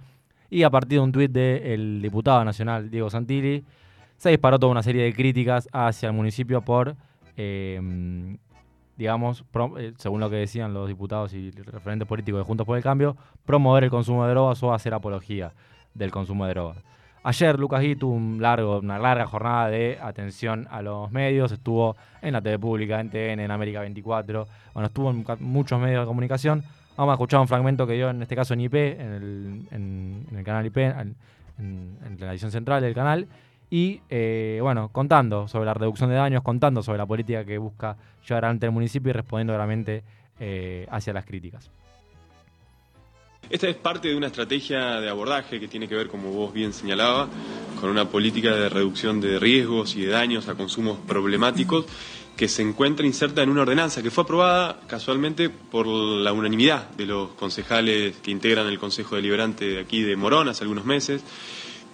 Y 0.50 0.64
a 0.64 0.70
partir 0.70 1.00
de 1.00 1.04
un 1.04 1.12
tuit 1.12 1.32
del 1.32 2.02
diputado 2.02 2.44
nacional 2.44 2.92
Diego 2.92 3.10
Santilli, 3.10 3.64
se 4.18 4.30
disparó 4.30 4.60
toda 4.60 4.72
una 4.72 4.84
serie 4.84 5.04
de 5.04 5.14
críticas 5.14 5.70
hacia 5.72 6.08
el 6.08 6.14
municipio 6.14 6.62
por, 6.62 6.96
eh, 7.38 8.38
digamos, 8.98 9.46
eh, 9.78 9.94
según 9.98 10.20
lo 10.20 10.30
que 10.30 10.36
decían 10.36 10.74
los 10.74 10.90
diputados 10.90 11.34
y 11.34 11.52
referentes 11.52 12.08
políticos 12.08 12.42
de 12.42 12.44
Juntos 12.44 12.68
por 12.68 12.76
el 12.78 12.84
Cambio, 12.84 13.16
promover 13.46 13.86
el 13.86 13.90
consumo 13.90 14.26
de 14.26 14.32
drogas 14.32 14.62
o 14.62 14.74
hacer 14.74 14.94
apología 14.94 15.54
del 15.94 16.12
consumo 16.12 16.46
de 16.46 16.54
drogas. 16.54 16.84
Ayer 17.28 17.60
Lucas 17.60 17.82
Gui 17.82 17.98
tuvo 17.98 18.14
un 18.14 18.42
largo, 18.42 18.80
una 18.80 18.98
larga 18.98 19.26
jornada 19.26 19.68
de 19.68 20.00
atención 20.02 20.66
a 20.72 20.82
los 20.82 21.12
medios, 21.12 21.52
estuvo 21.52 21.98
en 22.22 22.32
la 22.32 22.42
TV 22.42 22.58
Pública, 22.58 23.02
en 23.02 23.10
TN, 23.10 23.42
en 23.42 23.52
América 23.52 23.82
24, 23.82 24.48
bueno, 24.74 24.88
estuvo 24.88 25.12
en 25.12 25.26
muchos 25.42 25.78
medios 25.78 26.04
de 26.04 26.08
comunicación. 26.08 26.64
Vamos 26.96 27.12
a 27.12 27.16
escuchar 27.16 27.42
un 27.42 27.50
fragmento 27.50 27.86
que 27.86 27.96
dio 27.96 28.12
en 28.12 28.22
este 28.22 28.34
caso 28.34 28.54
en 28.54 28.62
IP, 28.62 28.76
en 28.76 29.68
el, 30.32 30.44
canal 30.46 30.68
IP, 30.68 30.78
en, 30.78 31.18
la 32.18 32.32
edición 32.32 32.50
central 32.50 32.82
del 32.82 32.94
canal, 32.94 33.28
y 33.70 34.00
eh, 34.10 34.60
bueno, 34.62 34.88
contando 34.94 35.50
sobre 35.50 35.66
la 35.66 35.74
reducción 35.74 36.10
de 36.10 36.16
daños, 36.16 36.44
contando 36.44 36.82
sobre 36.82 37.00
la 37.00 37.06
política 37.06 37.44
que 37.44 37.58
busca 37.58 37.98
llevar 38.26 38.46
adelante 38.46 38.68
el 38.68 38.72
municipio 38.72 39.10
y 39.10 39.14
respondiendo 39.14 39.54
realmente 39.54 40.02
eh, 40.40 40.88
hacia 40.90 41.12
las 41.12 41.26
críticas. 41.26 41.70
Esta 43.50 43.70
es 43.70 43.78
parte 43.78 44.10
de 44.10 44.16
una 44.16 44.28
estrategia 44.28 45.00
de 45.00 45.10
abordaje 45.10 45.58
que 45.58 45.70
tiene 45.70 45.88
que 45.88 45.96
ver, 45.96 46.10
como 46.10 46.32
vos 46.34 46.54
bien 46.54 46.74
señalaba, 46.74 47.30
con 47.80 47.90
una 47.90 48.10
política 48.10 48.54
de 48.54 48.68
reducción 48.68 49.22
de 49.22 49.40
riesgos 49.40 49.96
y 49.96 50.02
de 50.02 50.08
daños 50.08 50.50
a 50.50 50.56
consumos 50.56 51.00
problemáticos 51.08 51.86
que 52.36 52.50
se 52.50 52.62
encuentra 52.62 53.06
inserta 53.06 53.42
en 53.42 53.50
una 53.50 53.62
ordenanza 53.62 54.04
que 54.04 54.12
fue 54.12 54.26
aprobada 54.26 54.82
casualmente 54.86 55.50
por 55.50 55.88
la 55.88 56.34
unanimidad 56.34 56.90
de 56.92 57.06
los 57.06 57.30
concejales 57.32 58.18
que 58.18 58.32
integran 58.32 58.68
el 58.68 58.80
Consejo 58.80 59.16
Deliberante 59.16 59.66
de 59.66 59.80
aquí 59.80 60.04
de 60.04 60.18
Morón 60.18 60.50
hace 60.50 60.66
algunos 60.66 60.84
meses 60.84 61.24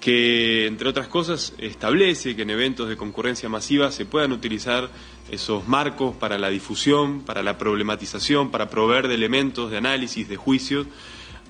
que, 0.01 0.65
entre 0.65 0.89
otras 0.89 1.07
cosas, 1.07 1.53
establece 1.59 2.35
que 2.35 2.41
en 2.41 2.49
eventos 2.49 2.89
de 2.89 2.97
concurrencia 2.97 3.47
masiva 3.47 3.91
se 3.91 4.05
puedan 4.05 4.31
utilizar 4.31 4.89
esos 5.31 5.67
marcos 5.67 6.15
para 6.15 6.39
la 6.39 6.49
difusión, 6.49 7.21
para 7.21 7.43
la 7.43 7.59
problematización, 7.59 8.49
para 8.49 8.69
proveer 8.69 9.07
de 9.07 9.13
elementos 9.13 9.69
de 9.69 9.77
análisis, 9.77 10.27
de 10.27 10.35
juicios 10.35 10.87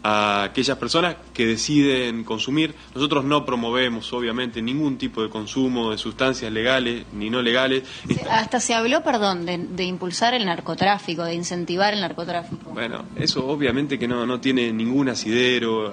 a 0.03 0.43
aquellas 0.43 0.77
personas 0.77 1.15
que 1.33 1.47
deciden 1.47 2.25
consumir. 2.25 2.75
Nosotros 2.93 3.23
no 3.23 3.45
promovemos, 3.45 4.11
obviamente, 4.11 4.61
ningún 4.61 4.97
tipo 4.97 5.23
de 5.23 5.29
consumo 5.29 5.91
de 5.91 5.97
sustancias 5.97 6.51
legales 6.51 7.05
ni 7.13 7.29
no 7.29 7.41
legales. 7.41 7.83
hasta 8.29 8.59
se 8.59 8.73
habló, 8.73 9.01
perdón, 9.01 9.45
de, 9.45 9.83
impulsar 9.83 10.33
el 10.33 10.45
narcotráfico, 10.45 11.23
de 11.23 11.35
incentivar 11.35 11.93
el 11.93 12.01
narcotráfico. 12.01 12.71
Bueno, 12.71 13.05
eso 13.15 13.47
obviamente 13.47 13.97
que 13.97 14.07
no, 14.07 14.25
no 14.25 14.41
tiene 14.41 14.73
ningún 14.73 15.07
asidero. 15.07 15.89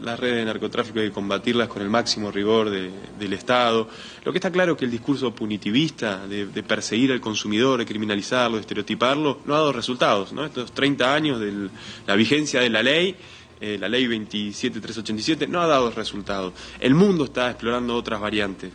Las 0.00 0.20
redes 0.20 0.36
de 0.36 0.44
narcotráfico 0.44 1.00
hay 1.00 1.08
que 1.08 1.12
combatirlas 1.12 1.68
con 1.68 1.80
el 1.80 1.88
máximo 1.88 2.30
rigor 2.30 2.68
del 2.68 3.32
Estado. 3.32 3.88
Lo 4.24 4.32
que 4.32 4.38
está 4.38 4.50
claro 4.50 4.72
es 4.72 4.78
que 4.78 4.84
el 4.84 4.90
discurso 4.90 5.34
punitivista 5.34 6.26
de, 6.26 6.46
perseguir 6.62 7.12
al 7.12 7.20
consumidor, 7.20 7.78
de 7.78 7.86
criminalizarlo, 7.86 8.56
de 8.56 8.60
estereotiparlo, 8.60 9.40
no 9.46 9.54
ha 9.54 9.58
dado 9.58 9.72
resultados. 9.72 10.32
¿no? 10.32 10.44
Estos 10.44 10.72
30 10.72 11.14
años 11.14 11.40
de 11.40 11.70
la 12.06 12.14
vigencia 12.14 12.60
de 12.60 12.68
la 12.68 12.82
ley 12.82 13.16
eh, 13.64 13.78
la 13.78 13.88
ley 13.88 14.06
27387, 14.06 15.46
no 15.46 15.62
ha 15.62 15.66
dado 15.66 15.90
resultados. 15.90 16.52
El 16.78 16.94
mundo 16.94 17.24
está 17.24 17.48
explorando 17.48 17.96
otras 17.96 18.20
variantes. 18.20 18.70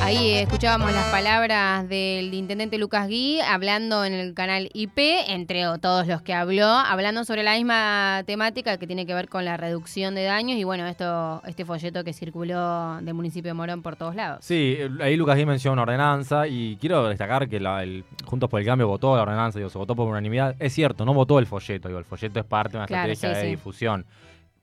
Ahí 0.00 0.32
escuchábamos 0.34 0.92
las 0.92 1.06
palabras 1.10 1.88
del 1.88 2.32
intendente 2.32 2.78
Lucas 2.78 3.08
Gui 3.08 3.40
hablando 3.40 4.04
en 4.04 4.12
el 4.12 4.34
canal 4.34 4.68
IP, 4.72 4.98
entre 5.28 5.62
todos 5.80 6.06
los 6.06 6.22
que 6.22 6.32
habló, 6.32 6.66
hablando 6.66 7.24
sobre 7.24 7.42
la 7.42 7.54
misma 7.54 8.22
temática 8.26 8.78
que 8.78 8.86
tiene 8.86 9.06
que 9.06 9.14
ver 9.14 9.28
con 9.28 9.44
la 9.44 9.56
reducción 9.56 10.14
de 10.14 10.24
daños 10.24 10.58
y 10.58 10.64
bueno, 10.64 10.86
esto 10.86 11.42
este 11.46 11.64
folleto 11.64 12.02
que 12.04 12.12
circuló 12.12 13.00
del 13.00 13.14
municipio 13.14 13.50
de 13.50 13.54
Morón 13.54 13.82
por 13.82 13.96
todos 13.96 14.14
lados. 14.14 14.44
Sí, 14.44 14.78
ahí 15.00 15.16
Lucas 15.16 15.36
Gui 15.36 15.46
mencionó 15.46 15.74
una 15.74 15.82
ordenanza 15.82 16.46
y 16.46 16.76
quiero 16.76 17.08
destacar 17.08 17.48
que 17.48 17.56
el 17.56 18.04
Juntos 18.24 18.48
por 18.50 18.60
el 18.60 18.66
Cambio 18.66 18.88
votó 18.88 19.14
la 19.16 19.22
ordenanza, 19.22 19.58
digo, 19.58 19.70
se 19.70 19.78
votó 19.78 19.94
por 19.94 20.08
unanimidad. 20.08 20.56
Es 20.58 20.72
cierto, 20.72 21.04
no 21.04 21.14
votó 21.14 21.38
el 21.38 21.46
folleto, 21.46 21.88
digo, 21.88 21.98
el 21.98 22.04
folleto 22.04 22.40
es 22.40 22.46
parte 22.46 22.72
de 22.72 22.78
una 22.78 22.84
estrategia 22.84 23.30
de 23.30 23.46
difusión. 23.48 24.06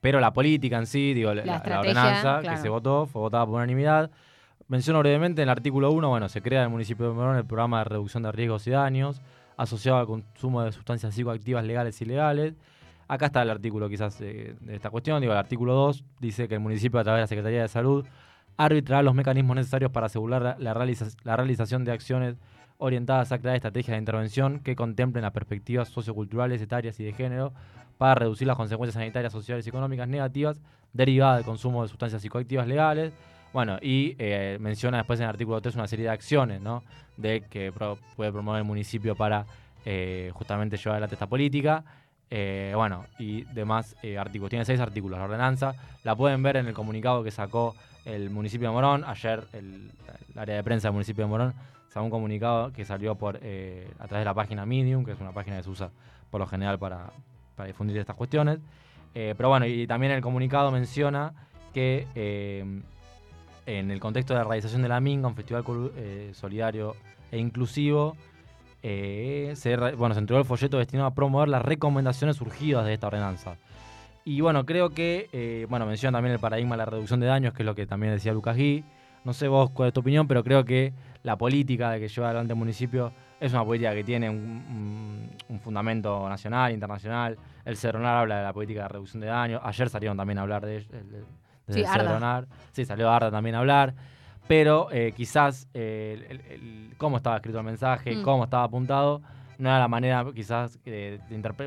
Pero 0.03 0.19
la 0.19 0.33
política 0.33 0.77
en 0.77 0.85
sí, 0.85 1.13
digo, 1.13 1.33
la, 1.33 1.61
ordenanza 1.79 2.41
que 2.41 2.57
se 2.57 2.67
votó 2.67 3.05
fue 3.05 3.21
votada 3.21 3.45
por 3.45 3.55
unanimidad. 3.55 4.11
Menciono 4.73 4.97
brevemente 5.01 5.43
en 5.43 5.49
el 5.49 5.51
artículo 5.51 5.91
1, 5.91 6.09
bueno, 6.09 6.27
se 6.29 6.41
crea 6.41 6.61
en 6.61 6.63
el 6.63 6.71
municipio 6.71 7.07
de 7.07 7.13
Morón 7.13 7.37
el 7.37 7.45
programa 7.45 7.77
de 7.77 7.83
reducción 7.83 8.23
de 8.23 8.31
riesgos 8.31 8.65
y 8.65 8.71
daños 8.71 9.21
asociado 9.55 9.99
al 9.99 10.07
consumo 10.07 10.63
de 10.63 10.71
sustancias 10.71 11.13
psicoactivas 11.13 11.63
legales 11.63 12.01
y 12.01 12.05
ilegales. 12.05 12.55
Acá 13.07 13.27
está 13.27 13.43
el 13.43 13.51
artículo 13.51 13.87
quizás 13.87 14.17
de 14.17 14.55
esta 14.69 14.89
cuestión, 14.89 15.21
digo, 15.21 15.31
el 15.31 15.37
artículo 15.37 15.75
2 15.75 16.03
dice 16.19 16.47
que 16.47 16.55
el 16.55 16.59
municipio 16.59 16.99
a 16.99 17.03
través 17.03 17.19
de 17.19 17.21
la 17.21 17.27
Secretaría 17.27 17.61
de 17.61 17.67
Salud 17.67 18.03
arbitrará 18.57 19.03
los 19.03 19.13
mecanismos 19.13 19.57
necesarios 19.57 19.91
para 19.91 20.07
asegurar 20.07 20.55
la, 20.57 20.73
realización 20.73 21.85
de 21.85 21.91
acciones 21.91 22.37
orientadas 22.79 23.31
a 23.31 23.37
crear 23.37 23.55
estrategias 23.55 23.93
de 23.93 23.99
intervención 23.99 24.59
que 24.59 24.75
contemplen 24.75 25.21
las 25.21 25.33
perspectivas 25.33 25.89
socioculturales, 25.89 26.59
etarias 26.59 26.99
y 26.99 27.03
de 27.03 27.13
género 27.13 27.53
para 27.99 28.15
reducir 28.15 28.47
las 28.47 28.57
consecuencias 28.57 28.95
sanitarias, 28.95 29.33
sociales 29.33 29.67
y 29.67 29.69
económicas 29.69 30.07
negativas 30.07 30.57
derivadas 30.93 31.37
del 31.37 31.45
consumo 31.45 31.83
de 31.83 31.89
sustancias 31.89 32.23
psicoactivas 32.23 32.67
legales 32.67 33.13
bueno, 33.53 33.77
y 33.81 34.15
eh, 34.17 34.57
menciona 34.59 34.97
después 34.97 35.19
en 35.19 35.25
el 35.25 35.29
artículo 35.29 35.61
3 35.61 35.75
una 35.75 35.87
serie 35.87 36.05
de 36.05 36.11
acciones, 36.11 36.59
¿no? 36.59 36.83
De 37.17 37.41
que 37.41 37.71
puede 38.15 38.31
promover 38.31 38.59
el 38.59 38.65
municipio 38.65 39.15
para 39.15 39.45
eh, 39.85 40.31
justamente 40.33 40.75
llevar 40.75 40.93
adelante 40.93 41.15
esta 41.15 41.27
política. 41.27 41.83
Eh, 42.31 42.73
bueno, 42.75 43.05
y 43.19 43.43
demás 43.43 43.95
artículos. 44.17 44.49
Tiene 44.49 44.65
seis 44.65 44.79
artículos 44.79 45.19
la 45.19 45.25
ordenanza. 45.25 45.75
La 46.03 46.15
pueden 46.15 46.41
ver 46.41 46.57
en 46.57 46.65
el 46.65 46.73
comunicado 46.73 47.23
que 47.23 47.29
sacó 47.29 47.75
el 48.05 48.31
municipio 48.31 48.69
de 48.69 48.73
Morón. 48.73 49.03
Ayer 49.05 49.43
el, 49.53 49.91
área 50.35 50.55
de 50.55 50.63
prensa 50.63 50.87
del 50.87 50.93
municipio 50.93 51.25
de 51.25 51.29
Morón 51.29 51.53
sacó 51.89 52.05
un 52.05 52.09
comunicado 52.09 52.73
que 52.73 52.85
salió 52.85 53.13
por 53.13 53.35
a 53.35 54.07
través 54.07 54.21
de 54.21 54.25
la 54.25 54.33
página 54.33 54.65
Medium, 54.65 55.05
que 55.05 55.11
es 55.11 55.21
una 55.21 55.31
página 55.31 55.57
que 55.57 55.63
se 55.63 55.69
usa 55.69 55.91
por 56.31 56.41
lo 56.41 56.47
general 56.47 56.79
para, 56.79 57.11
para 57.55 57.67
difundir 57.67 57.97
estas 57.97 58.15
cuestiones. 58.15 58.57
pero 59.13 59.49
bueno, 59.49 59.67
y 59.67 59.85
también 59.85 60.11
el 60.11 60.21
comunicado 60.21 60.71
menciona 60.71 61.33
que 61.71 62.07
en 63.65 63.91
el 63.91 63.99
contexto 63.99 64.33
de 64.33 64.39
la 64.39 64.45
realización 64.45 64.81
de 64.81 64.89
la 64.89 64.99
Minga, 64.99 65.27
un 65.27 65.35
festival 65.35 65.63
eh, 65.95 66.31
solidario 66.33 66.95
e 67.31 67.37
inclusivo, 67.37 68.15
eh, 68.81 69.53
se, 69.55 69.77
bueno, 69.95 70.13
se 70.13 70.19
entregó 70.19 70.39
el 70.39 70.45
folleto 70.45 70.77
destinado 70.77 71.07
a 71.07 71.15
promover 71.15 71.47
las 71.47 71.61
recomendaciones 71.61 72.35
surgidas 72.37 72.85
de 72.85 72.93
esta 72.93 73.07
ordenanza. 73.07 73.55
Y 74.25 74.41
bueno, 74.41 74.65
creo 74.65 74.89
que, 74.89 75.29
eh, 75.33 75.65
bueno, 75.69 75.85
menciona 75.85 76.17
también 76.17 76.33
el 76.33 76.39
paradigma 76.39 76.75
de 76.75 76.77
la 76.77 76.85
reducción 76.85 77.19
de 77.19 77.27
daños, 77.27 77.53
que 77.53 77.63
es 77.63 77.65
lo 77.65 77.75
que 77.75 77.85
también 77.85 78.13
decía 78.13 78.33
Lucas 78.33 78.55
Gui. 78.55 78.83
No 79.25 79.33
sé 79.33 79.47
vos 79.47 79.69
cuál 79.71 79.87
es 79.87 79.93
tu 79.93 80.01
opinión, 80.01 80.27
pero 80.27 80.43
creo 80.43 80.65
que 80.65 80.93
la 81.23 81.37
política 81.37 81.91
de 81.91 81.99
que 81.99 82.07
lleva 82.09 82.27
adelante 82.27 82.53
el 82.53 82.59
municipio 82.59 83.13
es 83.39 83.51
una 83.53 83.63
política 83.65 83.93
que 83.93 84.03
tiene 84.03 84.29
un, 84.29 85.29
fundamento 85.61 86.27
nacional, 86.27 86.73
internacional. 86.73 87.37
El 87.65 87.77
Cerronar 87.77 88.17
habla 88.17 88.37
de 88.37 88.43
la 88.43 88.53
política 88.53 88.83
de 88.83 88.87
reducción 88.89 89.21
de 89.21 89.27
daños. 89.27 89.61
Ayer 89.63 89.89
salieron 89.89 90.17
también 90.17 90.39
a 90.39 90.41
hablar 90.41 90.65
de, 90.65 90.79
de, 90.81 91.23
sí, 91.67 91.83
Sí, 92.71 92.85
salió 92.85 93.09
Arda 93.09 93.31
también 93.31 93.55
a 93.55 93.59
hablar. 93.59 93.93
Pero 94.47 94.89
eh, 94.91 95.13
quizás 95.15 95.67
eh, 95.73 96.91
cómo 96.97 97.17
estaba 97.17 97.37
escrito 97.37 97.59
el 97.59 97.65
mensaje, 97.65 98.15
mm. 98.15 98.23
cómo 98.23 98.43
estaba 98.43 98.63
apuntado, 98.63 99.21
no 99.57 99.69
era 99.69 99.79
la 99.79 99.87
manera 99.87 100.25
quizás 100.35 100.79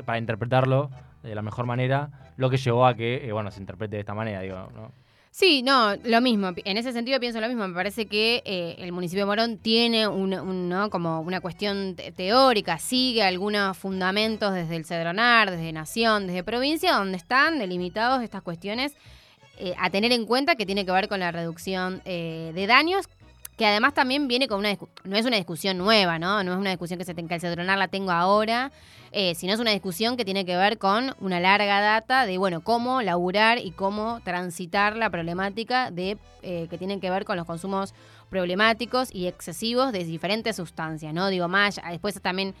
para 0.05 0.17
interpretarlo 0.19 0.91
de 1.23 1.33
la 1.33 1.41
mejor 1.41 1.65
manera, 1.65 2.09
lo 2.37 2.49
que 2.49 2.57
llevó 2.57 2.85
a 2.85 2.93
que, 2.93 3.27
eh, 3.27 3.31
bueno, 3.31 3.49
se 3.49 3.59
interprete 3.59 3.95
de 3.95 4.01
esta 4.01 4.13
manera, 4.13 4.41
digo, 4.41 4.69
¿no? 4.75 4.91
Sí, 5.31 5.61
no, 5.61 5.95
lo 6.03 6.21
mismo. 6.21 6.51
En 6.65 6.77
ese 6.77 6.93
sentido 6.93 7.19
pienso 7.19 7.39
lo 7.39 7.47
mismo. 7.47 7.67
Me 7.67 7.73
parece 7.73 8.07
que 8.07 8.41
el 8.79 8.91
municipio 8.91 9.23
de 9.23 9.27
Morón 9.27 9.57
tiene 9.57 10.07
un, 10.07 10.69
¿no? 10.69 10.89
como 10.89 11.21
una 11.21 11.41
cuestión 11.41 11.95
teórica, 12.15 12.79
sigue 12.79 13.21
algunos 13.21 13.77
fundamentos 13.77 14.51
desde 14.53 14.75
el 14.75 14.85
Cedronar, 14.85 15.51
desde 15.51 15.71
Nación, 15.73 16.25
desde 16.25 16.43
provincia, 16.43 16.93
donde 16.93 17.17
están 17.17 17.59
delimitados 17.59 18.23
estas 18.23 18.41
cuestiones 18.41 18.95
eh, 19.59 19.73
a 19.77 19.89
tener 19.89 20.11
en 20.11 20.25
cuenta 20.25 20.55
que 20.55 20.65
tiene 20.65 20.85
que 20.85 20.91
ver 20.91 21.07
con 21.07 21.19
la 21.19 21.31
reducción 21.31 22.01
eh, 22.05 22.51
de 22.53 22.67
daños, 22.67 23.07
que 23.57 23.65
además 23.65 23.95
también 23.95 24.27
viene 24.27 24.47
con 24.47 24.59
una 24.59 24.77
no 25.03 25.17
es 25.17 25.25
una 25.25 25.37
discusión 25.37 25.77
nueva, 25.77 26.19
¿no? 26.19 26.43
No 26.43 26.53
es 26.53 26.59
una 26.59 26.69
discusión 26.69 26.99
que 26.99 27.05
se 27.05 27.15
tenga 27.15 27.39
que 27.39 27.55
la 27.55 27.87
tengo 27.87 28.11
ahora, 28.11 28.71
eh, 29.11 29.33
sino 29.33 29.53
es 29.53 29.59
una 29.59 29.71
discusión 29.71 30.15
que 30.15 30.25
tiene 30.25 30.45
que 30.45 30.55
ver 30.55 30.77
con 30.77 31.15
una 31.19 31.39
larga 31.39 31.81
data 31.81 32.27
de, 32.27 32.37
bueno, 32.37 32.61
cómo 32.61 33.01
laburar 33.01 33.57
y 33.57 33.71
cómo 33.71 34.21
transitar 34.23 34.95
la 34.95 35.09
problemática 35.09 35.89
de 35.89 36.17
que 36.41 36.77
tienen 36.77 37.01
que 37.01 37.09
ver 37.09 37.25
con 37.25 37.35
los 37.35 37.45
consumos 37.45 37.93
problemáticos 38.29 39.13
y 39.13 39.27
excesivos 39.27 39.91
de 39.91 40.05
diferentes 40.05 40.55
sustancias, 40.55 41.13
¿no? 41.13 41.27
Digo, 41.27 41.47
más, 41.49 41.81
después 41.89 42.21
también 42.21 42.53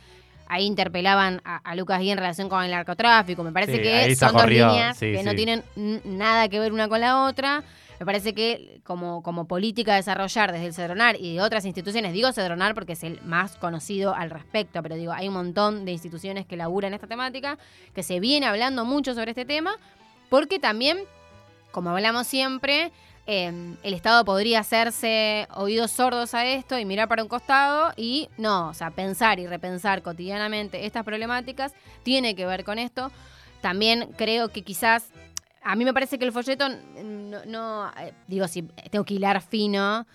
ahí 0.49 0.65
interpelaban 0.65 1.41
a, 1.43 1.75
Lucas 1.75 1.99
Guía 1.99 2.13
en 2.13 2.17
relación 2.19 2.49
con 2.49 2.63
el 2.63 2.71
narcotráfico. 2.71 3.43
Me 3.43 3.51
parece 3.51 3.81
que 3.81 4.15
son 4.15 4.33
dos 4.33 4.47
líneas 4.47 4.99
que 4.99 5.23
no 5.23 5.33
tienen 5.35 5.63
nada 6.03 6.49
que 6.49 6.59
ver 6.59 6.73
una 6.73 6.87
con 6.87 7.01
la 7.01 7.25
otra. 7.25 7.63
Me 7.99 8.05
parece 8.05 8.33
que 8.33 8.79
como, 8.83 9.23
como 9.23 9.47
política 9.47 9.93
a 9.93 9.95
desarrollar 9.95 10.51
desde 10.51 10.67
el 10.67 10.73
Cedronar 10.73 11.15
y 11.19 11.35
de 11.35 11.41
otras 11.41 11.65
instituciones, 11.65 12.13
digo 12.13 12.31
Cedronar 12.31 12.75
porque 12.75 12.93
es 12.93 13.03
el 13.03 13.19
más 13.23 13.55
conocido 13.57 14.13
al 14.13 14.29
respecto, 14.29 14.83
pero 14.83 14.95
digo, 14.95 15.13
hay 15.13 15.27
un 15.27 15.33
montón 15.33 15.83
de 15.83 15.93
instituciones 15.93 16.45
que 16.45 16.57
laburan 16.57 16.93
esta 16.93 17.07
temática, 17.07 17.57
que 17.95 18.03
se 18.03 18.19
viene 18.19 18.45
hablando 18.45 18.85
mucho 18.85 19.15
sobre 19.15 19.31
este 19.31 19.45
tema, 19.45 19.77
porque 20.29 20.59
también, 20.59 20.99
como 21.71 21.89
hablamos 21.89 22.27
siempre, 22.27 22.91
Em, 23.29 23.75
el 23.83 23.93
Estado 23.93 24.23
podría 24.23 24.61
hacerse 24.61 25.49
oídos 25.53 25.91
sordos 25.91 26.33
a 26.33 26.45
esto 26.45 26.79
y 26.79 26.85
mirar 26.85 27.09
para 27.09 27.21
un 27.21 27.27
costado 27.27 27.91
y 27.97 28.29
no, 28.37 28.69
o 28.69 28.73
sea, 28.73 28.91
pensar 28.91 29.37
y 29.37 29.47
repensar 29.47 30.01
cotidianamente 30.01 30.85
estas 30.85 31.03
problemáticas 31.03 31.73
tiene 32.03 32.35
que 32.35 32.45
ver 32.45 32.63
con 32.63 32.79
esto. 32.79 33.11
También 33.59 34.13
creo 34.15 34.47
que 34.47 34.61
quizás 34.61 35.09
a 35.61 35.75
mí 35.75 35.83
me 35.83 35.93
parece 35.93 36.17
que 36.17 36.23
el 36.23 36.31
folleto, 36.31 36.69
no, 36.69 37.43
no, 37.45 37.91
eh, 37.99 38.13
digo, 38.27 38.47
si 38.47 38.61
tengo 38.61 39.03
que 39.03 39.15
hilar 39.15 39.41
fino, 39.41 40.07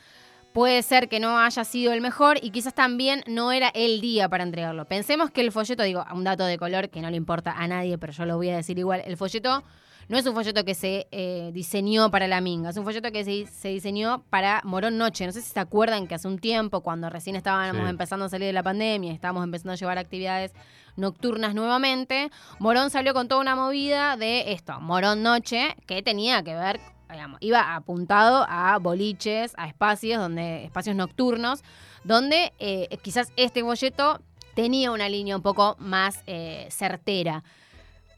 puede 0.52 0.82
ser 0.82 1.08
que 1.08 1.20
no 1.20 1.38
haya 1.38 1.64
sido 1.64 1.92
el 1.92 2.00
mejor 2.00 2.38
y 2.42 2.50
quizás 2.50 2.74
también 2.74 3.22
no 3.26 3.52
era 3.52 3.68
el 3.74 4.00
día 4.00 4.28
para 4.28 4.44
entregarlo. 4.44 4.84
Pensemos 4.84 5.30
que 5.30 5.40
el 5.40 5.52
folleto, 5.52 5.82
digo, 5.82 6.04
un 6.12 6.24
dato 6.24 6.44
de 6.44 6.58
color 6.58 6.90
que 6.90 7.00
no 7.00 7.10
le 7.10 7.16
importa 7.16 7.52
a 7.52 7.66
nadie, 7.66 7.98
pero 7.98 8.12
yo 8.12 8.24
lo 8.26 8.36
voy 8.36 8.50
a 8.50 8.56
decir 8.56 8.78
igual, 8.78 9.02
el 9.06 9.16
folleto 9.16 9.62
no 10.08 10.18
es 10.18 10.26
un 10.26 10.34
folleto 10.34 10.64
que 10.64 10.74
se 10.74 11.06
eh, 11.12 11.50
diseñó 11.54 12.10
para 12.10 12.26
la 12.28 12.40
minga, 12.40 12.70
es 12.70 12.76
un 12.76 12.84
folleto 12.84 13.10
que 13.12 13.24
se, 13.24 13.46
se, 13.46 13.68
diseñó 13.68 14.22
para 14.30 14.60
Morón 14.64 14.98
Noche. 14.98 15.24
No 15.24 15.32
sé 15.32 15.40
si 15.40 15.50
se 15.52 15.60
acuerdan 15.60 16.06
que 16.06 16.16
hace 16.16 16.28
un 16.28 16.38
tiempo, 16.38 16.80
cuando 16.82 17.08
recién 17.08 17.36
estábamos 17.36 17.84
Sí. 17.84 17.88
empezando 17.88 18.26
a 18.26 18.28
salir 18.28 18.48
de 18.48 18.52
la 18.52 18.62
pandemia, 18.64 19.12
estábamos 19.12 19.44
empezando 19.44 19.72
a 19.72 19.76
llevar 19.76 19.98
actividades 19.98 20.52
nocturnas 20.96 21.54
nuevamente, 21.54 22.30
Morón 22.58 22.90
salió 22.90 23.14
con 23.14 23.28
toda 23.28 23.40
una 23.40 23.56
movida 23.56 24.16
de 24.18 24.52
esto, 24.52 24.78
Morón 24.80 25.22
Noche, 25.22 25.74
que 25.86 26.02
tenía 26.02 26.42
que 26.42 26.54
ver, 26.54 26.80
digamos, 27.12 27.38
iba 27.40 27.74
apuntado 27.74 28.44
a 28.48 28.78
boliches, 28.78 29.52
a 29.56 29.66
espacios 29.68 30.18
donde, 30.20 30.64
espacios 30.64 30.96
nocturnos, 30.96 31.62
donde 32.04 32.52
eh, 32.58 32.88
quizás 33.02 33.28
este 33.36 33.62
folleto 33.62 34.20
tenía 34.54 34.90
una 34.90 35.08
línea 35.08 35.36
un 35.36 35.42
poco 35.42 35.76
más 35.78 36.22
eh, 36.26 36.66
certera. 36.70 37.42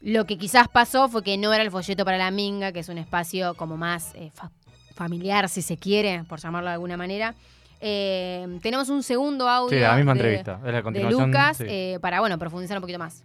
Lo 0.01 0.25
que 0.25 0.37
quizás 0.37 0.67
pasó 0.67 1.07
fue 1.09 1.23
que 1.23 1.37
no 1.37 1.53
era 1.53 1.63
el 1.63 1.71
folleto 1.71 2.03
para 2.05 2.17
la 2.17 2.29
minga, 2.31 2.71
que 2.71 2.79
es 2.81 2.89
un 2.89 2.97
espacio 2.97 3.53
como 3.55 3.77
más 3.77 4.13
eh, 4.15 4.31
fa- 4.33 4.51
familiar, 4.93 5.47
si 5.49 5.61
se 5.61 5.77
quiere, 5.77 6.23
por 6.25 6.39
llamarlo 6.39 6.69
de 6.69 6.73
alguna 6.73 6.97
manera. 6.97 7.35
Eh, 7.81 8.59
tenemos 8.61 8.89
un 8.89 9.03
segundo 9.03 9.47
audio 9.49 9.69
Sí, 9.77 9.81
la 9.81 9.95
misma 9.95 10.13
de- 10.13 10.19
entrevista. 10.19 10.59
Es 10.63 10.71
la 10.71 10.71
de 10.77 10.83
continuación. 10.83 11.21
Lucas 11.27 11.57
sí. 11.57 11.63
eh, 11.67 11.99
para 12.01 12.19
bueno 12.19 12.37
profundizar 12.39 12.77
un 12.77 12.81
poquito 12.81 12.99
más. 12.99 13.23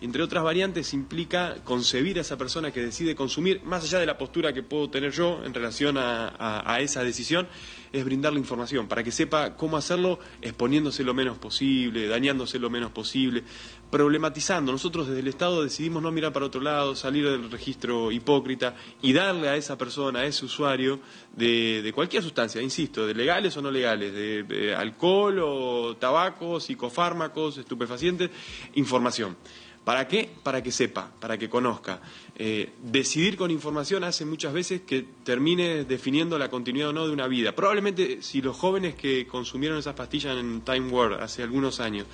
Entre 0.00 0.22
otras 0.22 0.42
variantes 0.42 0.92
implica 0.92 1.56
concebir 1.64 2.18
a 2.18 2.22
esa 2.22 2.36
persona 2.36 2.72
que 2.72 2.80
decide 2.80 3.14
consumir, 3.14 3.62
más 3.62 3.84
allá 3.84 4.00
de 4.00 4.06
la 4.06 4.18
postura 4.18 4.52
que 4.52 4.62
puedo 4.62 4.90
tener 4.90 5.12
yo 5.12 5.42
en 5.44 5.54
relación 5.54 5.96
a, 5.96 6.78
esa 6.80 7.04
decisión, 7.04 7.46
es 7.92 8.04
brindarle 8.04 8.40
información 8.40 8.88
para 8.88 9.04
que 9.04 9.12
sepa 9.12 9.54
cómo 9.56 9.76
hacerlo 9.76 10.18
exponiéndose 10.42 11.04
lo 11.04 11.14
menos 11.14 11.38
posible, 11.38 12.08
dañándose 12.08 12.58
lo 12.58 12.68
menos 12.70 12.90
posible, 12.90 13.44
problematizando. 13.88 14.72
Nosotros 14.72 15.06
desde 15.06 15.20
el 15.20 15.28
Estado 15.28 15.62
decidimos 15.62 16.02
no 16.02 16.10
mirar 16.10 16.32
para 16.32 16.46
otro 16.46 16.60
lado, 16.60 16.96
salir 16.96 17.24
del 17.30 17.50
registro 17.50 18.10
hipócrita 18.10 18.74
y 19.00 19.12
darle 19.12 19.48
a 19.48 19.56
esa 19.56 19.78
persona, 19.78 20.20
a 20.20 20.26
ese 20.26 20.44
usuario, 20.44 20.98
de, 21.34 21.82
de 21.82 21.92
cualquier 21.92 22.22
sustancia, 22.22 22.60
insisto, 22.60 23.06
de 23.06 23.14
legales 23.14 23.56
o 23.56 23.62
no 23.62 23.70
legales, 23.70 24.12
de, 24.12 24.42
de 24.42 24.74
alcohol 24.74 25.38
o 25.40 25.96
tabaco, 25.96 26.58
psicofármacos, 26.58 27.58
estupefacientes, 27.58 28.30
información. 28.74 29.36
¿Para 29.84 30.08
qué? 30.08 30.30
Para 30.42 30.62
que 30.62 30.72
sepa, 30.72 31.10
para 31.20 31.36
que 31.36 31.50
conozca. 31.50 32.00
Eh, 32.36 32.72
decidir 32.82 33.36
con 33.36 33.50
información 33.50 34.02
hace 34.02 34.24
muchas 34.24 34.54
veces 34.54 34.80
que 34.80 35.04
termine 35.24 35.84
definiendo 35.84 36.38
la 36.38 36.48
continuidad 36.48 36.88
o 36.88 36.92
no 36.94 37.06
de 37.06 37.12
una 37.12 37.28
vida. 37.28 37.54
Probablemente 37.54 38.22
si 38.22 38.40
los 38.40 38.56
jóvenes 38.56 38.94
que 38.94 39.26
consumieron 39.26 39.78
esas 39.78 39.94
pastillas 39.94 40.38
en 40.38 40.62
Time 40.62 40.88
War 40.88 41.22
hace 41.22 41.42
algunos 41.42 41.80
años 41.80 42.06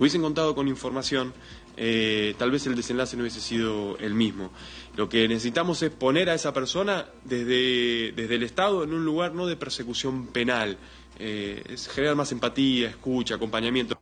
hubiesen 0.00 0.20
contado 0.20 0.54
con 0.56 0.66
información, 0.66 1.32
eh, 1.76 2.34
tal 2.38 2.50
vez 2.50 2.66
el 2.66 2.74
desenlace 2.74 3.16
no 3.16 3.22
hubiese 3.22 3.40
sido 3.40 3.96
el 3.98 4.14
mismo. 4.14 4.50
Lo 4.96 5.08
que 5.08 5.28
necesitamos 5.28 5.80
es 5.82 5.90
poner 5.90 6.28
a 6.28 6.34
esa 6.34 6.52
persona 6.52 7.06
desde, 7.24 8.12
desde 8.12 8.34
el 8.34 8.42
Estado 8.42 8.82
en 8.82 8.92
un 8.92 9.04
lugar 9.04 9.32
no 9.32 9.46
de 9.46 9.56
persecución 9.56 10.26
penal, 10.26 10.76
eh, 11.18 11.62
es 11.68 11.88
generar 11.88 12.16
más 12.16 12.32
empatía, 12.32 12.88
escucha, 12.88 13.36
acompañamiento. 13.36 13.96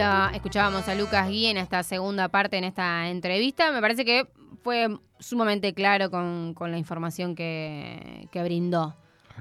Escuchábamos 0.00 0.86
a 0.90 0.94
Lucas 0.94 1.26
Gui 1.26 1.46
en 1.46 1.56
esta 1.56 1.82
segunda 1.82 2.28
parte, 2.28 2.58
en 2.58 2.64
esta 2.64 3.08
entrevista. 3.08 3.72
Me 3.72 3.80
parece 3.80 4.04
que 4.04 4.26
fue 4.62 4.88
sumamente 5.18 5.72
claro 5.72 6.10
con, 6.10 6.54
la 6.60 6.76
información 6.76 7.34
que, 7.34 8.28
brindó. 8.34 8.94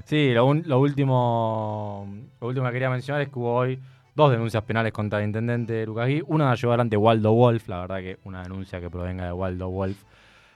Sí, 0.05 0.31
lo, 0.33 0.45
un- 0.45 0.63
lo 0.65 0.79
último 0.79 2.07
último 2.39 2.65
que 2.67 2.71
quería 2.71 2.89
mencionar 2.89 3.21
es 3.23 3.27
que 3.27 3.37
hubo 3.37 3.53
hoy 3.53 3.81
dos 4.15 4.31
denuncias 4.31 4.63
penales 4.63 4.93
contra 4.93 5.19
el 5.19 5.25
intendente 5.25 5.85
Lucas 5.85 6.07
Gui. 6.07 6.23
Una 6.25 6.55
llevó 6.55 6.71
adelante 6.71 6.95
Waldo 6.95 7.33
Wolf, 7.33 7.67
la 7.67 7.81
verdad 7.81 7.97
que 7.97 8.19
una 8.23 8.41
denuncia 8.41 8.79
que 8.79 8.89
provenga 8.89 9.25
de 9.25 9.33
Waldo 9.33 9.69
Wolf. 9.69 10.01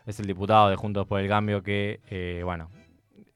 Es 0.06 0.18
el 0.22 0.28
diputado 0.28 0.70
de 0.70 0.78
Juntos 0.78 1.06
por 1.08 1.20
el 1.20 1.28
Cambio 1.28 1.62
que, 1.62 2.00
eh, 2.10 2.42
bueno, 2.46 2.70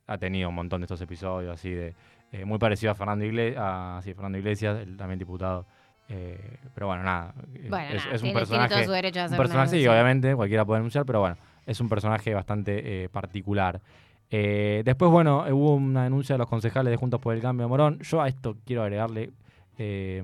ha 0.08 0.18
tenido 0.18 0.48
un 0.48 0.56
montón 0.56 0.80
de 0.80 0.86
estos 0.86 1.02
episodios 1.02 1.54
así 1.54 1.72
de... 1.72 1.94
eh, 2.32 2.46
muy 2.46 2.58
parecido 2.58 2.94
a 2.94 2.96
Fernando 2.96 3.26
Iglesias, 3.26 3.62
a, 3.62 4.02
Fernando 4.02 4.38
Iglesias, 4.38 4.80
el 4.80 4.96
también 4.96 5.20
diputado. 5.20 5.66
Eh, 6.10 6.58
pero 6.76 6.88
bueno, 6.88 7.04
nada. 7.04 7.34
Bueno, 7.36 7.56
es, 7.62 7.70
nada, 7.70 7.90
es 7.94 7.94
un 7.94 8.00
tiene- 8.04 8.18
tiene 8.22 8.34
personaje. 8.34 8.74
todo 8.76 8.84
su 8.86 8.92
derecho 8.92 9.20
a 9.22 9.24
hacer 9.26 9.40
un 9.40 9.44
personaje, 9.46 9.80
sí, 9.80 9.88
obviamente, 9.88 10.36
cualquiera 10.36 10.66
puede 10.66 10.80
denunciar, 10.80 11.06
pero 11.06 11.20
bueno, 11.22 11.38
es 11.66 11.80
un 11.80 11.90
personaje 11.90 12.34
bastante 12.34 13.04
eh, 13.04 13.10
particular. 13.10 13.82
Eh, 14.30 14.82
después, 14.86 15.12
bueno, 15.12 15.46
hubo 15.52 15.76
una 15.76 16.04
denuncia 16.04 16.34
de 16.36 16.40
los 16.40 16.50
concejales 16.50 16.92
de 16.92 16.98
Juntos 16.98 17.20
por 17.20 17.34
el 17.36 17.42
Cambio 17.42 17.66
de 17.66 17.70
Morón. 17.70 18.00
Yo 18.00 18.22
a 18.22 18.28
esto 18.28 18.58
quiero 18.66 18.84
agregarle, 18.84 19.32
eh, 19.78 20.22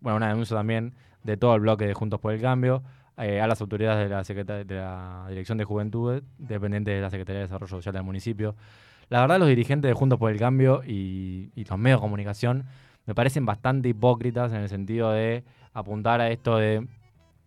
bueno, 0.00 0.16
una 0.16 0.28
denuncia 0.28 0.56
también 0.56 0.92
de 1.22 1.36
todo 1.36 1.54
el 1.54 1.60
bloque 1.60 1.86
de 1.86 1.94
Juntos 1.94 2.20
por 2.20 2.32
el 2.32 2.40
Cambio 2.40 2.82
a 3.16 3.24
las 3.46 3.60
autoridades 3.60 4.08
de 4.08 4.14
la, 4.14 4.24
Secreta- 4.24 4.64
de 4.64 4.74
la 4.74 5.26
Dirección 5.28 5.56
de 5.58 5.64
Juventud, 5.64 6.22
dependientes 6.38 6.94
de 6.94 7.00
la 7.00 7.10
Secretaría 7.10 7.40
de 7.40 7.44
Desarrollo 7.46 7.68
Social 7.70 7.92
del 7.94 8.02
municipio. 8.02 8.56
La 9.10 9.20
verdad, 9.20 9.38
los 9.38 9.48
dirigentes 9.48 9.88
de 9.88 9.94
Juntos 9.94 10.18
por 10.18 10.32
el 10.32 10.38
Cambio 10.38 10.82
y, 10.84 11.50
y 11.54 11.64
los 11.64 11.78
medios 11.78 12.00
de 12.00 12.02
comunicación 12.02 12.64
me 13.06 13.14
parecen 13.14 13.46
bastante 13.46 13.88
hipócritas 13.88 14.52
en 14.52 14.58
el 14.58 14.68
sentido 14.68 15.12
de 15.12 15.44
apuntar 15.72 16.20
a 16.20 16.30
esto 16.30 16.56
de, 16.56 16.86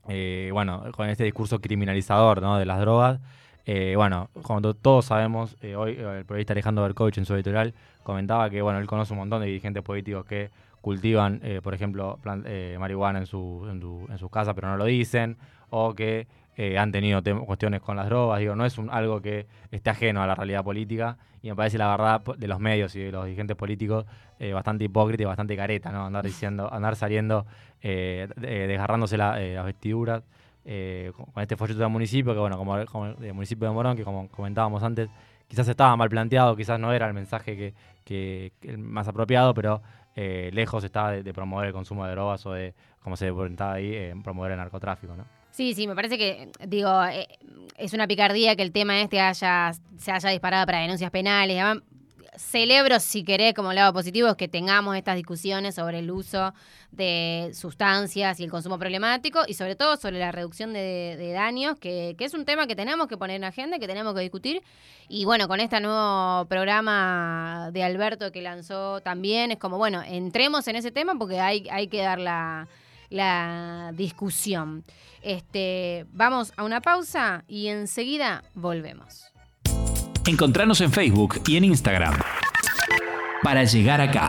eh, 0.08 0.50
bueno, 0.52 0.84
con 0.96 1.10
este 1.10 1.24
discurso 1.24 1.60
criminalizador 1.60 2.41
¿no? 2.41 2.58
de 2.58 2.65
las 2.65 2.80
drogas. 2.80 3.20
Eh, 3.65 3.94
bueno, 3.96 4.30
como 4.44 4.62
todos 4.74 5.06
sabemos, 5.06 5.58
eh, 5.62 5.76
hoy 5.76 5.96
el 5.98 6.26
periodista 6.26 6.54
Alejandro 6.54 6.84
Berkovich 6.84 7.18
en 7.18 7.26
su 7.26 7.34
editorial 7.34 7.74
comentaba 8.04 8.50
que 8.50 8.62
bueno, 8.62 8.80
él 8.80 8.86
conoce 8.86 9.13
un 9.13 9.20
montón 9.20 9.41
de 9.41 9.48
dirigentes 9.48 9.82
políticos 9.82 10.26
que 10.26 10.52
cultivan, 10.86 11.39
eh, 11.41 11.62
por 11.63 11.74
ejemplo, 11.74 12.19
eh, 12.45 12.78
marihuana 12.80 13.17
en, 13.17 13.26
su, 13.26 13.65
en, 13.71 13.82
su- 13.82 14.06
en 14.08 14.19
sus 14.19 14.30
casas, 14.30 14.54
pero 14.54 14.67
no 14.67 14.78
lo 14.78 14.86
dicen, 14.86 15.36
o 15.71 15.95
que 15.95 16.28
eh, 16.58 16.78
han 16.78 16.91
tenido 16.91 17.24
cuestiones 17.43 17.82
con 17.82 17.95
las 17.98 18.06
drogas. 18.06 18.39
Digo, 18.39 18.56
no 18.56 18.65
es 18.67 18.78
algo 18.91 19.19
que 19.19 19.48
esté 19.71 19.89
ajeno 19.89 20.21
a 20.21 20.28
la 20.28 20.36
realidad 20.36 20.63
política, 20.63 21.17
y 21.41 21.50
me 21.50 21.56
parece 21.56 21.80
la 21.80 21.89
verdad 21.89 22.21
de 22.38 22.48
los 22.48 22.60
medios 22.60 22.95
y 22.95 23.00
de 23.00 23.12
los 23.12 23.26
dirigentes 23.26 23.58
políticos 23.58 24.06
eh, 24.38 24.54
bastante 24.54 24.84
hipócrita 24.86 25.24
y 25.24 25.26
bastante 25.26 25.56
careta, 25.58 25.91
¿no? 25.91 26.06
Andar 26.06 26.24
diciendo, 26.24 26.71
andar 26.71 26.95
saliendo, 26.95 27.48
de- 27.82 28.67
desgarrándose 28.67 29.17
la- 29.17 29.39
las 29.39 29.65
vestiduras 29.65 30.21
con 31.15 31.41
este 31.41 31.56
folleto 31.58 31.80
del 31.80 31.89
municipio, 31.89 32.32
que 32.34 32.39
bueno, 32.39 32.58
como, 32.58 32.78
el 32.78 33.34
municipio 33.34 33.67
de 33.67 33.74
Morón, 33.74 33.98
que 33.98 34.04
como 34.04 34.28
comentábamos 34.30 34.84
antes, 34.84 35.10
quizás 35.48 35.67
estaba 35.67 35.95
mal 35.95 36.10
planteado, 36.10 36.56
quizás 36.56 36.80
no 36.80 36.93
era 36.93 37.08
el 37.08 37.13
mensaje 37.15 37.56
que, 37.58 37.74
que- 38.04 38.52
que 38.62 38.78
más 38.78 39.08
apropiado, 39.08 39.54
pero 39.56 39.82
eh, 40.15 40.49
lejos 40.54 40.82
de, 40.84 41.23
de 41.23 41.34
promover 41.34 41.67
el 41.67 41.73
consumo 41.73 42.06
de 42.06 42.12
drogas 42.12 42.45
o 42.45 42.54
de, 42.54 42.73
como 42.99 43.17
se 43.17 43.30
comentaba 43.30 43.73
ahí, 43.73 43.93
eh, 43.93 44.13
promover 44.23 44.51
el 44.51 44.58
narcotráfico, 44.58 45.15
¿no? 45.15 45.25
Sí, 45.51 45.73
sí, 45.73 45.88
me 45.88 45.95
parece 45.95 46.17
que, 46.17 46.49
digo, 46.67 47.04
eh, 47.06 47.28
es 47.78 47.93
una 47.93 48.08
picardía 48.08 48.56
que 48.56 48.62
el 48.62 48.71
tema 48.71 48.99
este 48.99 49.21
haya, 49.21 49.71
se 49.97 50.12
haya 50.12 50.30
disparado 50.30 50.65
para 50.65 50.80
denuncias 50.80 51.12
penales. 51.12 51.63
Celebro, 52.38 53.00
si 53.00 53.24
querés, 53.24 53.54
como 53.54 53.74
lado 53.74 53.93
positivo, 53.93 54.30
es 54.30 54.36
que 54.36 54.48
tengamos 54.48 54.95
estas 54.95 55.15
discusiones 55.15 55.76
sobre 55.76 56.00
el 56.00 56.12
uso 56.12 56.54
de 56.91 57.52
sustancias 57.54 58.39
y 58.39 58.43
el 58.43 58.52
consumo 58.52 58.80
problemático 58.80 59.41
y 59.48 59.54
sobre 59.54 59.76
todo 59.76 59.98
sobre 59.98 60.19
la 60.19 60.32
reducción 60.32 60.74
de, 60.74 61.15
de 61.17 61.32
daños, 61.34 61.78
que, 61.78 62.15
que 62.17 62.26
es 62.26 62.34
un 62.34 62.45
tema 62.45 62.67
que 62.67 62.76
tenemos 62.76 63.08
que 63.08 63.17
poner 63.17 63.36
en 63.38 63.43
agenda, 63.43 63.80
que 63.80 63.88
tenemos 63.88 64.13
que 64.13 64.21
discutir. 64.21 64.63
Y 65.08 65.26
bueno, 65.26 65.48
con 65.48 65.60
este 65.60 65.80
nuevo 65.82 66.45
programa 66.45 67.69
de 67.71 67.84
Alberto 67.84 68.32
que 68.32 68.41
lanzó 68.41 69.02
también, 69.02 69.52
es 69.52 69.58
como, 69.58 69.78
bueno, 69.78 70.02
entremos 70.02 70.67
en 70.67 70.78
ese 70.78 70.91
tema 70.91 71.15
porque 71.17 71.39
hay, 71.39 71.67
hay 71.69 71.88
que 71.88 72.02
dar 72.02 72.19
la, 72.19 72.67
la 73.10 73.91
discusión. 73.93 74.84
Este, 75.21 76.06
vamos 76.12 76.54
a 76.56 76.63
una 76.63 76.82
pausa 76.82 77.43
y 77.48 77.67
enseguida 77.67 78.43
volvemos. 78.54 79.35
Encontranos 80.27 80.81
en 80.81 80.91
Facebook 80.91 81.39
y 81.47 81.57
en 81.57 81.65
Instagram. 81.65 82.15
Para 83.43 83.63
llegar 83.63 84.01
acá. 84.01 84.23